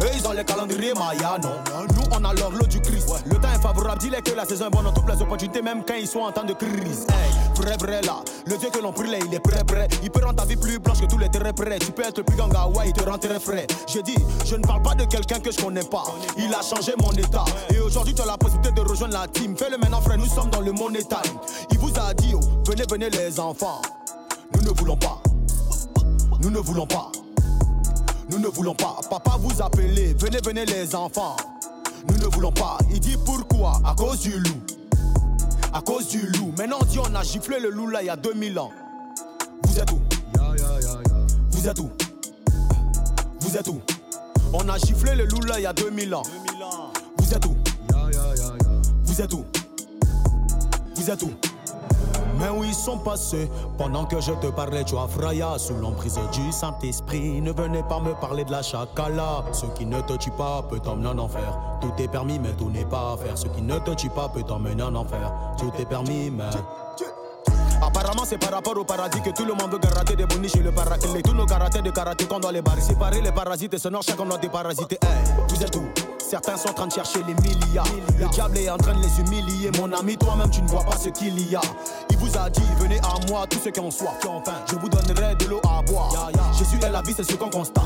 [0.07, 1.55] Eux ils ont les calendriers Maya, non.
[1.95, 3.09] Nous on a l'horloge du Christ.
[3.25, 4.85] Le temps est favorable, dis-les que la saison est bonne.
[4.85, 7.05] Dans toutes les opportunités, même quand ils sont en temps de crise.
[7.09, 9.87] Hey, Vrai vrai là, le Dieu que l'on prie il est prêt prêt.
[10.03, 11.79] Il peut rendre ta vie plus blanche que tous les terrains prêts.
[11.79, 13.67] Tu peux être plus ganga, ouais il te rend très frais.
[13.87, 16.03] Je dis, je ne parle pas de quelqu'un que je connais pas.
[16.37, 17.45] Il a changé mon état.
[17.73, 19.57] Et aujourd'hui tu as la possibilité de rejoindre la team.
[19.57, 21.21] Fais-le maintenant frère, nous sommes dans le monétaire
[21.71, 23.81] Il vous a dit, oh, venez venez les enfants.
[24.53, 25.21] Nous ne voulons pas.
[26.41, 27.11] Nous ne voulons pas
[28.29, 31.35] nous ne voulons pas, papa vous appelez, venez, venez les enfants.
[32.09, 33.79] Nous ne voulons pas, il dit pourquoi?
[33.85, 34.61] À cause du loup.
[35.73, 36.53] À cause du loup.
[36.57, 38.71] Maintenant on dit on a giflé le loup là il y a 2000 ans.
[39.63, 39.99] Vous êtes où?
[41.51, 41.89] Vous êtes où?
[43.41, 43.81] Vous êtes où?
[44.53, 46.23] On a giflé le loup là il y a 2000 ans.
[47.17, 47.55] Vous êtes où
[49.03, 49.45] Vous êtes où?
[50.95, 51.31] Vous êtes où?
[52.37, 53.49] Mais où ils sont passés?
[53.77, 57.99] Pendant que je te parlais, tu as fraya Sous l'emprise du Saint-Esprit Ne venez pas
[57.99, 61.57] me parler de la chacala Ce qui ne te tue pas peut t'emmener en enfer.
[61.81, 63.37] Tout est permis mais tout n'est pas à faire.
[63.37, 65.31] Ce qui ne te tue pas peut t'emmener en enfer.
[65.57, 66.43] Tout est permis mais...
[67.81, 70.59] Apparemment c'est par rapport au paradis que tout le monde veut garder des bonnies chez
[70.59, 71.21] le paraclet.
[71.21, 72.81] Tous nos karatés de karaté qu'on doit les barrer.
[72.81, 74.97] Séparer les parasites et se chacun doit déparasiter.
[75.01, 75.83] Hey, Vous êtes où?
[76.29, 77.87] Certains sont en train de chercher les milliards.
[78.19, 79.71] Le diable est en train de les humilier.
[79.79, 81.61] Mon ami, toi-même, tu ne vois pas ce qu'il y a.
[82.19, 84.17] Il vous a dit, venez à moi, tous ceux qui ont soif.
[84.69, 86.31] Je vous donnerai de l'eau à boire.
[86.57, 87.83] Jésus est la vie, c'est ce qu'on constate.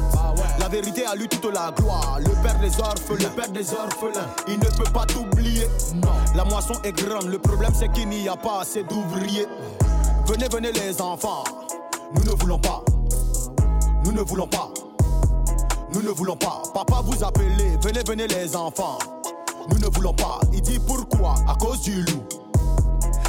[0.58, 2.18] La vérité a lui toute la gloire.
[2.20, 4.28] Le père des orphelins, le père des orphelins.
[4.48, 5.68] Il ne peut pas t'oublier.
[5.96, 7.26] Non, la moisson est grande.
[7.26, 9.48] Le problème, c'est qu'il n'y a pas assez d'ouvriers.
[10.28, 11.44] Venez, venez les enfants.
[12.14, 12.84] Nous ne voulons pas.
[14.06, 14.70] Nous ne voulons pas.
[15.94, 16.62] Nous ne voulons pas.
[16.74, 17.78] Papa vous appelez.
[17.82, 18.98] Venez, venez les enfants.
[19.70, 20.40] Nous ne voulons pas.
[20.54, 21.36] Il dit pourquoi?
[21.48, 22.41] À cause du loup.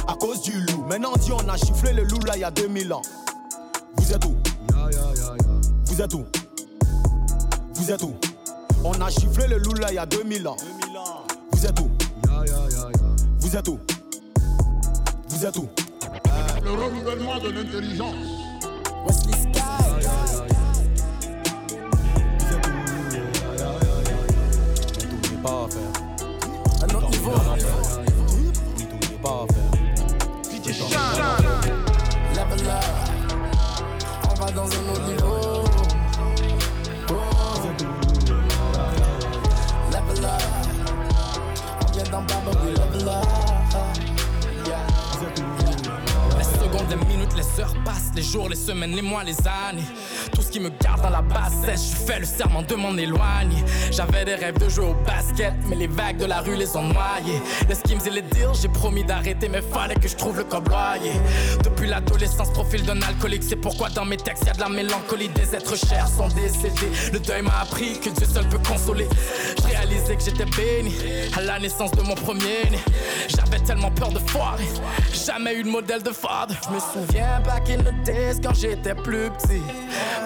[0.07, 0.83] À cause du loup.
[0.87, 3.01] Maintenant on dit on a chiffré le loup là il y a 2000 ans.
[3.97, 4.35] Vous êtes où?
[5.85, 6.25] Vous êtes où?
[7.73, 8.13] Vous êtes où?
[8.83, 10.57] On a chiffré le loup là il y a 2000 ans.
[11.51, 11.89] Vous êtes où?
[13.39, 13.79] Vous êtes où?
[15.29, 15.69] Vous êtes où?
[16.63, 18.15] Le renouvellement de l'intelligence.
[19.05, 19.83] Wesley Sky.
[25.43, 25.91] pas à faire.
[26.83, 27.31] Un autre niveau.
[28.77, 29.72] Tout n'est pas à faire.
[30.63, 30.95] DJ
[32.35, 32.83] Level up.
[34.29, 35.65] On va dans un autre niveau.
[37.09, 37.13] Oh.
[39.91, 40.41] Level up.
[41.81, 43.42] On vient d'en bas, but we level up.
[46.89, 49.83] Les minutes, les heures passent, les jours, les semaines, les mois, les années.
[50.33, 52.95] Tout ce qui me garde dans la basse sèche, je fais le serment de m'en
[52.97, 53.63] éloigner.
[53.91, 56.83] J'avais des rêves de jouer au basket, mais les vagues de la rue les ont
[56.83, 57.41] noyés.
[57.67, 61.13] Les schemes et les deals, j'ai promis d'arrêter, mais fallait que je trouve le cobloyer.
[61.63, 65.29] Depuis l'adolescence, profil d'un alcoolique, c'est pourquoi dans mes textes y a de la mélancolie.
[65.29, 66.91] Des êtres chers sont décédés.
[67.11, 69.07] Le deuil m'a appris que Dieu seul peut consoler.
[69.57, 70.93] Je réalisais que j'étais béni
[71.35, 72.79] à la naissance de mon premier-né.
[73.29, 74.67] J'avais tellement peur de foirer,
[75.13, 76.55] jamais eu de modèle de father.
[76.73, 79.61] Je me souviens back in the days quand j'étais plus petit.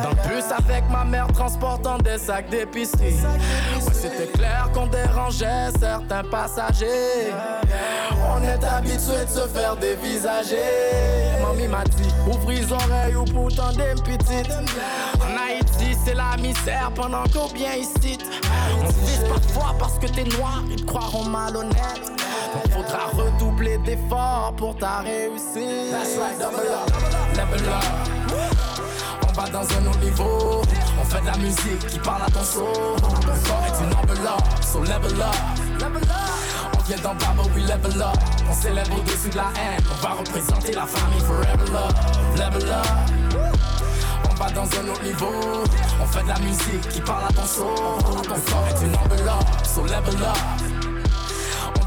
[0.02, 3.15] Dans le bus avec ma mère transportant des sacs d'épicerie.
[3.15, 7.34] Ouais, c'était clair qu'on dérangeait certains passagers.
[8.30, 10.56] On est habitué de se faire dévisager.
[11.41, 14.53] Mamie m'a dit, ouvre les oreilles ou pourtant des petites.
[15.19, 18.18] En Haïti, c'est la misère pendant qu'au bien ici.
[18.86, 22.18] On se parfois parce que t'es noir, ils te croiront malhonnête.
[22.71, 25.91] Faudra redoubler d'efforts pour ta réussite.
[25.91, 26.89] That's right, double up.
[27.35, 27.84] Level up.
[29.27, 30.61] On va dans un autre niveau.
[30.99, 32.65] On fait de la musique qui parle à ton soul.
[32.65, 35.35] Le corps est une enveloppe, so level up.
[36.77, 38.17] On vient d'en bas, but we level up.
[38.49, 39.84] On s'élève au-dessus de la haine.
[39.91, 41.93] On va représenter la famille forever love.
[42.38, 42.88] Level up.
[44.29, 45.31] On va dans un autre niveau.
[46.01, 47.67] On fait de la musique qui parle à ton soul.
[48.23, 50.66] Ton corps est une enveloppe, so level up.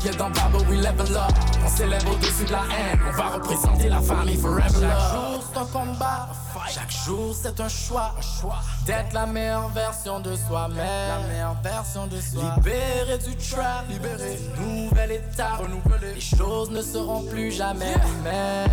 [0.00, 1.30] Bas, but we level up.
[1.62, 2.98] On s'élève au-dessus de la haine.
[3.06, 6.28] On va représenter la famille forever Chaque jour c'est un combat,
[6.72, 11.56] chaque jour c'est un choix, un choix d'être la meilleure version de soi-même, la meilleure
[11.62, 12.54] version de soi.
[12.56, 16.14] Libéré du trap, libéré nouvelle étape, renouvelé.
[16.14, 18.70] Les choses ne seront plus jamais les mêmes.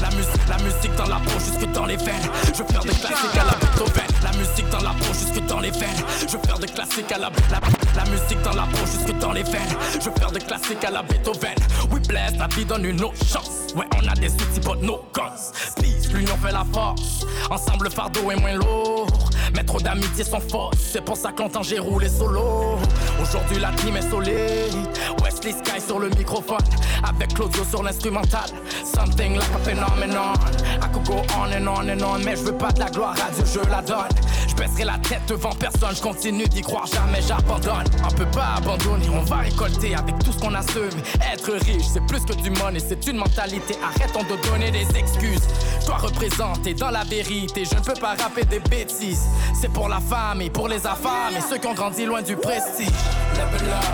[0.00, 2.30] La musique, la musique dans la peau jusque dans les veines.
[2.46, 4.06] Je faire des classiques à la Beethoven.
[4.22, 6.04] La musique dans la peau jusque dans les veines.
[6.22, 7.60] Je faire des classiques à la la,
[7.98, 9.76] la musique dans la peau jusque dans les veines.
[10.00, 11.54] Je veux des classiques à la Beethoven.
[11.90, 13.74] We bless, la vie donne une autre chance.
[13.74, 15.52] Ouais, on a des outils, but no guns.
[15.76, 17.26] Peace, l'union fait la force.
[17.50, 19.08] Ensemble, le fardeau est moins lourd.
[19.54, 20.78] Mais trop d'amitié sont fausses.
[20.92, 22.78] C'est pour ça que longtemps j'ai roulé solo.
[23.20, 24.88] Aujourd'hui, la team est solide.
[25.22, 26.58] Wesley Sky sur le microphone.
[27.02, 28.48] Avec Claudio sur l'instrumental.
[28.84, 30.34] Something like a phenomenon.
[30.80, 32.18] I could go on and on and on.
[32.24, 34.08] Mais je veux pas de la gloire à Dieu, je la donne.
[34.48, 35.94] Je baisserai la tête devant personne.
[35.94, 37.84] Je continue d'y croire, jamais j'abandonne.
[38.04, 40.88] On peut pas abandonner, on va récolter avec tout ce qu'on a semé.
[41.32, 43.76] Être riche, c'est plus que du money, c'est une mentalité.
[43.82, 45.46] Arrêtons de donner des excuses.
[45.80, 47.64] Je dois représenter dans la vérité.
[47.64, 49.26] Je ne peux pas rapper des bêtises.
[49.60, 51.40] C'est pour la femme et pour les affamés.
[51.48, 52.88] Ceux qui ont grandi loin du prestige.
[53.34, 53.84] Level up.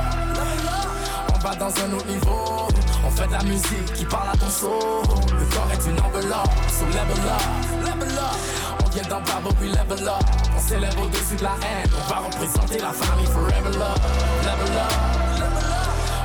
[1.34, 2.68] On va dans un autre niveau.
[3.06, 5.02] On fait de la musique qui parle à ton soul.
[5.38, 7.42] Le corps est une enveloppe, so level up.
[7.84, 8.84] Level up.
[8.84, 10.24] On vient d'en bas, but we level up.
[10.56, 11.90] On s'élève au-dessus de la haine.
[11.92, 14.00] On va représenter la famille forever love.
[14.42, 14.92] Level up.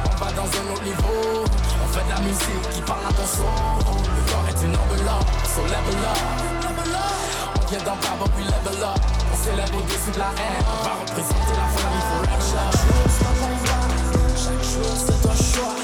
[0.06, 1.44] On va dans un autre niveau.
[1.84, 3.46] On fait de la musique qui parle à ton soul.
[3.86, 6.20] Le corps est une enveloppe, so level up.
[6.64, 7.60] Level up.
[7.60, 9.00] On vient d'en bas, but we level up.
[9.32, 10.64] On s'élève au-dessus de la haine.
[10.64, 11.89] On va représenter la famille
[12.60, 12.80] love.
[14.36, 15.76] Chaque jour c'est un choix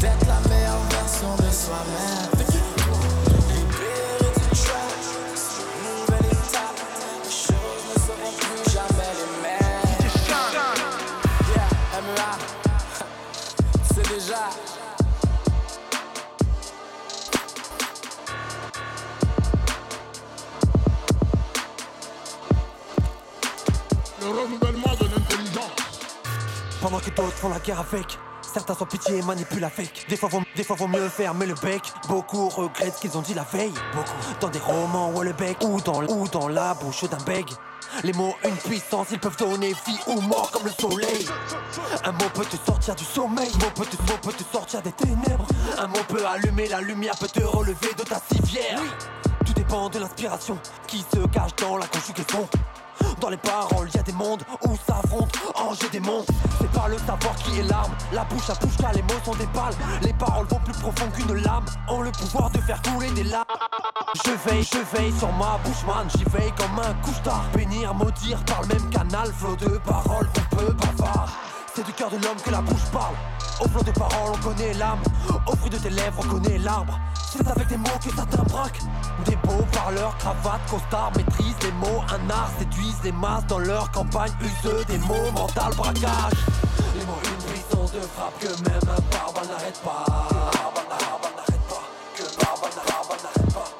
[0.00, 2.17] d'être la meilleure version de soi-même.
[26.88, 28.18] Pendant que d'autres font la guerre avec.
[28.40, 30.06] Certains sans pitié manipulent avec.
[30.08, 31.82] Des fois, vaut, des fois vaut mieux fermer le bec.
[32.08, 33.74] Beaucoup regrettent ce qu'ils ont dit la veille.
[33.94, 34.16] Beaucoup.
[34.40, 37.44] Dans des romans ou le bec ou dans, ou dans la bouche d'un beg.
[38.04, 41.28] Les mots, une puissance, ils peuvent donner vie ou mort comme le soleil.
[42.04, 44.80] Un mot peut te sortir du sommeil, un mot peut te, mot peut te sortir
[44.80, 45.46] des ténèbres.
[45.76, 48.80] Un mot peut allumer la lumière, peut te relever de ta civière.
[49.44, 52.48] Tout dépend de l'inspiration qui se cache dans la conjugaison.
[53.20, 56.24] Dans les paroles, y a des mondes où s'affrontent anges et démons.
[56.60, 57.92] C'est par le savoir qui est l'arme.
[58.12, 59.74] La bouche à bouche, car les mots sont des balles.
[60.02, 61.64] Les paroles vont plus profond qu'une lame.
[61.88, 63.44] Ont le pouvoir de faire couler des larmes.
[64.24, 66.08] Je veille, je veille sur ma bouche, man.
[66.16, 67.44] J'y veille comme un couche-tard.
[67.54, 69.32] Bénir, maudire par le même canal.
[69.32, 71.47] Flot de paroles, on peut bavard.
[71.78, 73.14] C'est du cœur de l'homme que la bouche parle.
[73.60, 74.98] Au flot de paroles, on connaît l'âme.
[75.46, 76.98] Au fruit de tes lèvres, on connaît l'arbre.
[77.30, 78.80] C'est avec des mots que certains braquent.
[79.26, 82.02] Des beaux parleurs, cravates, costards maîtrisent les mots.
[82.10, 84.32] Un art séduisent les masses dans leur campagne.
[84.40, 86.32] Useux des mots, mental braquage.
[86.98, 90.04] Les mots, une puissance de frappe que même un barbare n'arrête pas.
[92.16, 93.70] Que barbare n'arrête- n'arrête pas.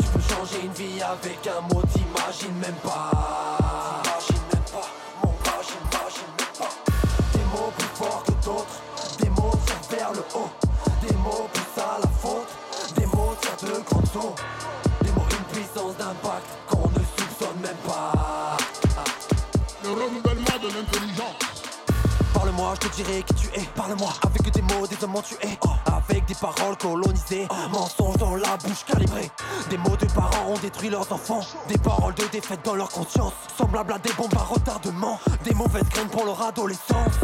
[0.00, 3.61] Tu peux changer une vie avec un mot, t'imagines même pas.
[14.12, 14.34] Des mots,
[15.30, 18.58] une puissance d'impact qu'on ne soupçonne même pas.
[19.82, 21.62] Le renouvellement de l'intelligence.
[22.34, 23.64] Parle-moi, je te dirai qui tu es.
[23.74, 25.58] Parle-moi avec des mots, des hommes tués.
[25.86, 27.48] Avec des paroles colonisées.
[27.70, 29.30] Mensonges dans la bouche calibrée.
[29.70, 31.40] Des mots de parents ont détruit leurs enfants.
[31.68, 33.32] Des paroles de défaite dans leur conscience.
[33.56, 35.18] Semblables à des bombes à retardement.
[35.44, 37.16] Des mauvaises graines pour leur adolescence.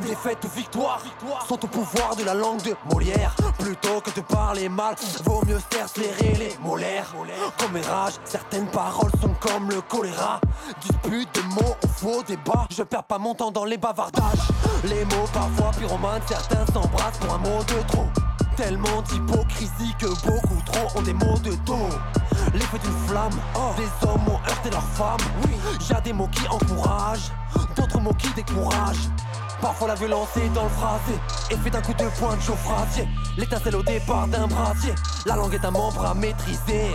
[0.00, 1.00] Défaite ou victoire
[1.48, 3.34] sont au pouvoir de la langue de Molière.
[3.58, 4.94] Plutôt que de parler mal,
[5.24, 7.14] vaut mieux faire serrer les molaires.
[7.58, 10.40] Comme mes rages, certaines paroles sont comme le choléra.
[10.80, 12.66] Dispute de mots au faux débat.
[12.70, 14.48] Je perds pas mon temps dans les bavardages.
[14.84, 18.06] Les mots parfois pyromanes, certains s'embrassent pour un mot de trop.
[18.56, 21.88] Tellement d'hypocrisie que beaucoup trop ont des mots de dos.
[22.52, 23.38] L'effet d'une flamme,
[23.76, 25.20] des hommes ont heurté leurs femmes.
[25.44, 25.52] Oui,
[25.94, 27.30] a des mots qui encouragent,
[27.76, 29.08] d'autres mots qui découragent.
[29.60, 31.14] Parfois la violence est dans le phrasé,
[31.50, 33.08] effet d'un coup de poing de chauffe-rasier.
[33.36, 34.94] L'étincelle au départ d'un brasier,
[35.26, 36.92] la langue est un membre à maîtriser.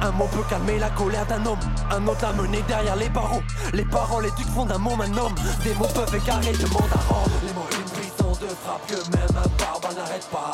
[0.00, 1.58] Un mot peut calmer la colère d'un homme,
[1.90, 3.42] un autre la mener derrière les barreaux.
[3.74, 7.12] Les paroles éduquent font d'un môme un homme, des mots peuvent égarer de monde à
[7.12, 7.30] rendre.
[7.44, 9.48] Les mots, une puissance de frappe que même un
[9.94, 10.52] n'arrête- n'arrête pas.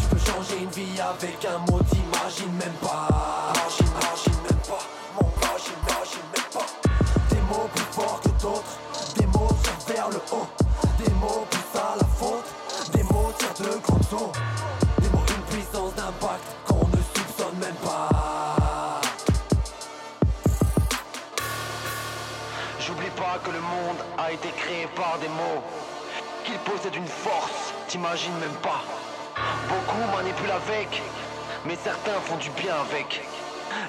[0.00, 3.08] Tu peux changer une vie avec un mot, t'imagines même pas.
[24.32, 25.62] Été créé par des mots,
[26.44, 28.82] qu'il possède une force, t'imagines même pas.
[29.68, 31.02] Beaucoup manipulent avec,
[31.64, 33.22] mais certains font du bien avec.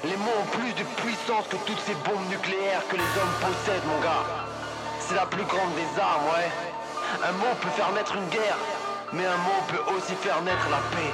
[0.04, 3.86] Les mots ont plus de puissance que toutes ces bombes nucléaires que les hommes possèdent,
[3.86, 4.24] mon gars.
[5.00, 6.50] C'est la plus grande des armes, ouais.
[7.24, 8.58] Un mot peut faire naître une guerre,
[9.12, 11.12] mais un mot peut aussi faire naître la paix.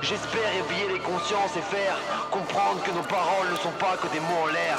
[0.00, 1.96] J'espère éveiller les consciences et faire
[2.30, 4.78] comprendre que nos paroles ne sont pas que des mots en l'air.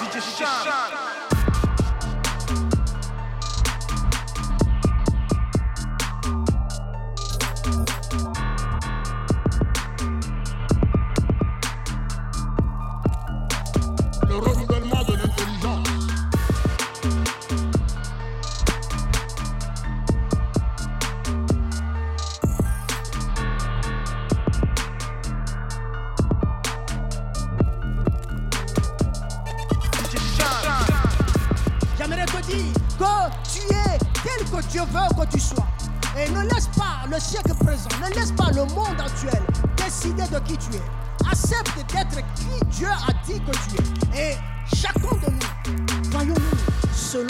[40.58, 41.30] Tu es.
[41.30, 44.32] Accepte d'être qui Dieu a dit que tu es.
[44.32, 44.36] Et
[44.76, 47.28] chacun de nous, voyons-nous selon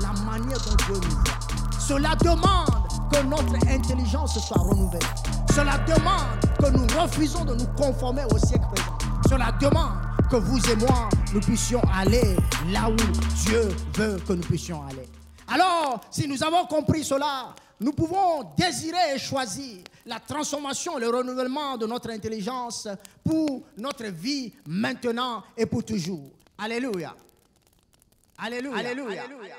[0.00, 1.78] la manière dont Dieu nous voit.
[1.78, 5.00] Cela demande que notre intelligence soit renouvelée.
[5.54, 8.98] Cela demande que nous refusons de nous conformer au siècle présent.
[9.28, 9.98] Cela demande
[10.30, 12.36] que vous et moi, nous puissions aller
[12.70, 12.96] là où
[13.44, 15.06] Dieu veut que nous puissions aller.
[15.46, 21.76] Alors, si nous avons compris cela, nous pouvons désirer et choisir la transformation, le renouvellement
[21.76, 22.88] de notre intelligence
[23.24, 26.30] pour notre vie maintenant et pour toujours.
[26.58, 27.14] Alléluia.
[28.38, 28.76] Alléluia.
[28.76, 29.22] Alléluia.
[29.24, 29.54] Alléluia.